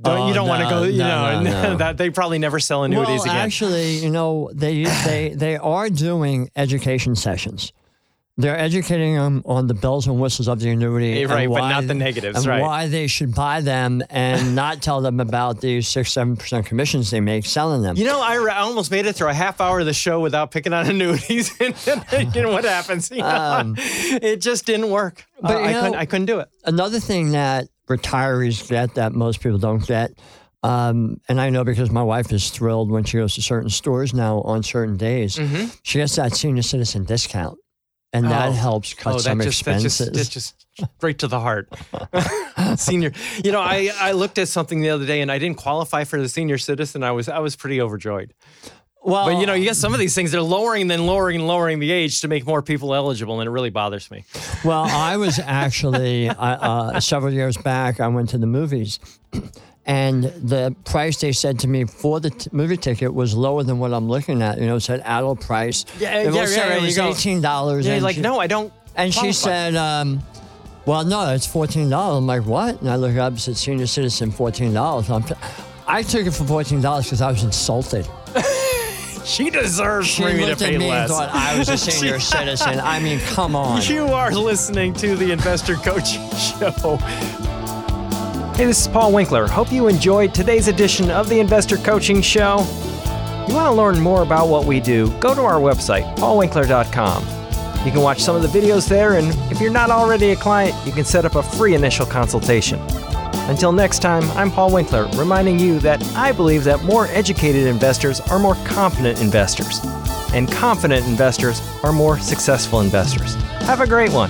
Don't, 0.01 0.17
Oh, 0.17 0.27
you 0.27 0.33
don't 0.33 0.47
want 0.47 0.63
to 0.63 0.69
go, 0.69 0.83
you 0.83 0.97
no, 0.97 1.43
know, 1.43 1.43
no, 1.43 1.61
no. 1.73 1.77
that 1.77 1.97
they 1.97 2.09
probably 2.09 2.39
never 2.39 2.59
sell 2.59 2.83
annuities 2.83 3.19
well, 3.19 3.25
again. 3.25 3.35
actually, 3.37 3.97
you 3.97 4.09
know, 4.09 4.49
they 4.53 4.83
they 5.05 5.33
they 5.35 5.55
are 5.57 5.89
doing 5.89 6.49
education 6.55 7.15
sessions. 7.15 7.71
They're 8.35 8.57
educating 8.57 9.13
them 9.13 9.43
on 9.45 9.67
the 9.67 9.75
bells 9.75 10.07
and 10.07 10.19
whistles 10.19 10.47
of 10.47 10.59
the 10.59 10.71
annuity, 10.71 11.21
and 11.21 11.29
right, 11.31 11.47
but 11.47 11.51
why- 11.61 11.69
not 11.71 11.85
the 11.85 11.93
negatives, 11.93 12.37
and 12.39 12.47
right. 12.47 12.61
why 12.61 12.87
they 12.87 13.05
should 13.05 13.35
buy 13.35 13.61
them, 13.61 14.01
and 14.09 14.55
not 14.63 14.81
tell 14.81 15.01
them 15.01 15.19
about 15.19 15.61
the 15.61 15.81
six 15.83 16.11
seven 16.13 16.35
percent 16.35 16.65
commissions 16.65 17.11
they 17.11 17.19
make 17.19 17.45
selling 17.45 17.83
them. 17.83 17.95
You 17.95 18.05
know, 18.05 18.19
I, 18.19 18.37
I 18.37 18.57
almost 18.61 18.89
made 18.89 19.05
it 19.05 19.13
through 19.13 19.29
a 19.29 19.35
half 19.35 19.61
hour 19.61 19.81
of 19.81 19.85
the 19.85 19.93
show 19.93 20.19
without 20.19 20.49
picking 20.49 20.73
on 20.73 20.87
annuities, 20.89 21.51
and, 21.61 21.75
know 22.35 22.51
what 22.51 22.63
happens? 22.63 23.11
You 23.11 23.17
know, 23.17 23.75
it 23.77 24.37
just 24.41 24.65
didn't 24.65 24.89
work. 24.89 25.25
Um, 25.37 25.41
but 25.43 25.55
Uh, 25.57 25.59
I 25.59 25.71
know- 25.73 25.81
couldn't. 25.81 25.95
I 25.99 26.05
couldn't 26.07 26.25
do 26.25 26.39
it. 26.39 26.47
Another 26.65 26.99
thing 26.99 27.33
that 27.33 27.67
retirees 27.87 28.67
get 28.67 28.95
that 28.95 29.13
most 29.13 29.41
people 29.41 29.59
don't 29.59 29.85
get, 29.85 30.09
um, 30.63 31.17
and 31.29 31.39
I 31.39 31.51
know 31.51 31.63
because 31.63 31.91
my 31.91 32.01
wife 32.03 32.31
is 32.31 32.49
thrilled 32.49 32.89
when 32.89 33.03
she 33.03 33.17
goes 33.17 33.35
to 33.35 33.43
certain 33.43 33.69
stores 33.69 34.11
now 34.13 34.41
on 34.41 34.63
certain 34.63 34.97
days, 34.97 35.35
Mm-hmm. 35.35 35.67
she 35.83 35.99
gets 35.99 36.15
that 36.15 36.33
senior 36.33 36.63
citizen 36.63 37.03
discount, 37.03 37.59
and 38.13 38.25
that 38.25 38.49
Oh. 38.49 38.51
helps 38.53 38.93
cut 38.93 39.15
oh, 39.15 39.17
some 39.17 39.39
that 39.39 39.43
just, 39.45 39.65
that 39.65 39.71
expenses. 39.83 39.97
just, 39.97 40.13
that 40.13 40.29
just 40.29 40.65
straight 40.97 41.19
to 41.19 41.27
the 41.27 41.39
heart. 41.39 41.67
senior, 42.79 43.11
you 43.43 43.51
know, 43.51 43.59
I, 43.59 43.91
I 43.99 44.11
looked 44.13 44.37
at 44.37 44.47
something 44.47 44.81
the 44.81 44.89
other 44.91 45.05
day 45.05 45.21
and 45.21 45.31
I 45.31 45.39
didn't 45.39 45.57
qualify 45.57 46.03
for 46.03 46.19
the 46.21 46.29
senior 46.29 46.57
citizen. 46.57 47.03
I 47.03 47.11
was 47.11 47.27
I 47.27 47.39
was 47.39 47.55
pretty 47.55 47.81
overjoyed. 47.81 48.33
well, 49.03 49.25
But 49.25 49.39
you 49.39 49.45
know, 49.45 49.53
you 49.53 49.65
get 49.65 49.75
some 49.75 49.93
of 49.93 49.99
these 49.99 50.15
things 50.15 50.31
they're 50.31 50.41
lowering 50.41 50.83
and 50.83 50.91
then 50.91 51.05
lowering 51.05 51.37
and 51.39 51.47
lowering 51.47 51.79
the 51.79 51.91
age 51.91 52.21
to 52.21 52.27
make 52.27 52.45
more 52.45 52.61
people 52.61 52.93
eligible, 52.95 53.39
and 53.41 53.47
it 53.47 53.51
really 53.51 53.69
bothers 53.69 54.09
me. 54.09 54.23
Well, 54.63 54.83
I 54.85 55.17
was 55.17 55.39
actually 55.39 56.29
I, 56.29 56.53
uh, 56.53 56.99
several 57.01 57.33
years 57.33 57.57
back. 57.57 57.99
I 57.99 58.07
went 58.07 58.29
to 58.29 58.37
the 58.37 58.47
movies, 58.47 58.99
and 59.85 60.23
the 60.23 60.75
price 60.85 61.17
they 61.19 61.31
said 61.33 61.59
to 61.59 61.67
me 61.67 61.83
for 61.85 62.19
the 62.19 62.29
t- 62.29 62.49
movie 62.53 62.77
ticket 62.77 63.13
was 63.13 63.35
lower 63.35 63.63
than 63.63 63.79
what 63.79 63.93
I'm 63.93 64.07
looking 64.07 64.41
at. 64.41 64.57
You 64.59 64.67
know, 64.67 64.77
it 64.77 64.81
said 64.81 65.01
adult 65.05 65.41
price. 65.41 65.85
Yeah, 65.99 66.19
It 66.19 66.33
yeah, 66.33 66.41
was 66.41 66.55
yeah, 66.55 66.69
right, 66.69 66.77
It 66.77 66.85
was 66.85 66.97
eighteen 66.97 67.41
dollars. 67.41 67.85
Yeah, 67.85 67.93
and 67.95 68.03
like 68.03 68.15
she, 68.15 68.21
no, 68.21 68.39
I 68.39 68.47
don't. 68.47 68.71
And 68.95 69.13
she 69.13 69.19
qualify. 69.19 69.33
said, 69.49 69.75
um, 69.75 70.21
"Well, 70.85 71.03
no, 71.03 71.33
it's 71.33 71.45
fourteen 71.47 71.89
dollars." 71.89 72.17
I'm 72.19 72.27
like, 72.27 72.45
"What?" 72.45 72.79
And 72.81 72.89
I 72.89 72.95
look 72.95 73.17
up. 73.17 73.33
It 73.33 73.39
said 73.39 73.57
senior 73.57 73.87
citizen, 73.87 74.31
fourteen 74.31 74.73
dollars. 74.73 75.09
I 75.85 76.01
took 76.03 76.25
it 76.27 76.31
for 76.31 76.45
fourteen 76.45 76.79
dollars 76.81 77.05
because 77.05 77.21
I 77.21 77.29
was 77.31 77.43
insulted. 77.43 78.07
she 79.25 79.49
deserves 79.49 80.07
She 80.07 80.21
for 80.21 80.29
me 80.29 80.39
to 80.39 80.45
looked 80.47 80.61
at 80.61 80.69
pay 80.69 80.77
me 80.77 80.89
less. 80.89 81.09
and 81.09 81.17
thought 81.17 81.29
I 81.33 81.57
was 81.59 81.67
a 81.69 81.77
senior 81.91 82.19
citizen. 82.19 82.79
I 82.79 82.99
mean, 82.99 83.19
come 83.19 83.55
on. 83.57 83.81
You 83.83 84.05
are 84.07 84.31
listening 84.31 84.93
to 84.95 85.15
the 85.17 85.31
Investor 85.31 85.75
Coaching 85.75 86.29
Show. 86.37 86.99
Hey, 88.55 88.65
this 88.65 88.81
is 88.81 88.87
Paul 88.87 89.11
Winkler. 89.11 89.47
Hope 89.47 89.71
you 89.71 89.87
enjoyed 89.87 90.31
today's 90.31 90.67
edition 90.67 91.09
of 91.09 91.27
the 91.27 91.39
Investor 91.39 91.75
Coaching 91.77 92.21
Show. 92.21 92.59
You 93.47 93.55
want 93.55 93.65
to 93.65 93.71
learn 93.71 93.99
more 93.99 94.21
about 94.21 94.47
what 94.47 94.65
we 94.65 94.79
do? 94.79 95.09
Go 95.19 95.33
to 95.33 95.41
our 95.41 95.59
website, 95.59 96.15
paulwinkler.com. 96.17 97.23
You 97.83 97.91
can 97.91 98.01
watch 98.01 98.21
some 98.21 98.35
of 98.35 98.43
the 98.43 98.47
videos 98.47 98.87
there, 98.87 99.17
and 99.17 99.29
if 99.51 99.59
you're 99.59 99.71
not 99.71 99.89
already 99.89 100.29
a 100.29 100.35
client, 100.35 100.75
you 100.85 100.91
can 100.91 101.03
set 101.03 101.25
up 101.25 101.33
a 101.33 101.41
free 101.41 101.73
initial 101.73 102.05
consultation. 102.05 102.79
Until 103.49 103.71
next 103.71 104.03
time, 104.03 104.23
I'm 104.37 104.51
Paul 104.51 104.71
Winkler, 104.71 105.07
reminding 105.15 105.57
you 105.57 105.79
that 105.79 106.03
I 106.15 106.31
believe 106.31 106.63
that 106.65 106.83
more 106.83 107.07
educated 107.07 107.65
investors 107.65 108.21
are 108.21 108.37
more 108.37 108.55
confident 108.65 109.19
investors, 109.19 109.79
and 110.31 110.49
confident 110.51 111.07
investors 111.07 111.59
are 111.83 111.91
more 111.91 112.19
successful 112.19 112.81
investors. 112.81 113.33
Have 113.63 113.81
a 113.81 113.87
great 113.87 114.11
one. 114.11 114.29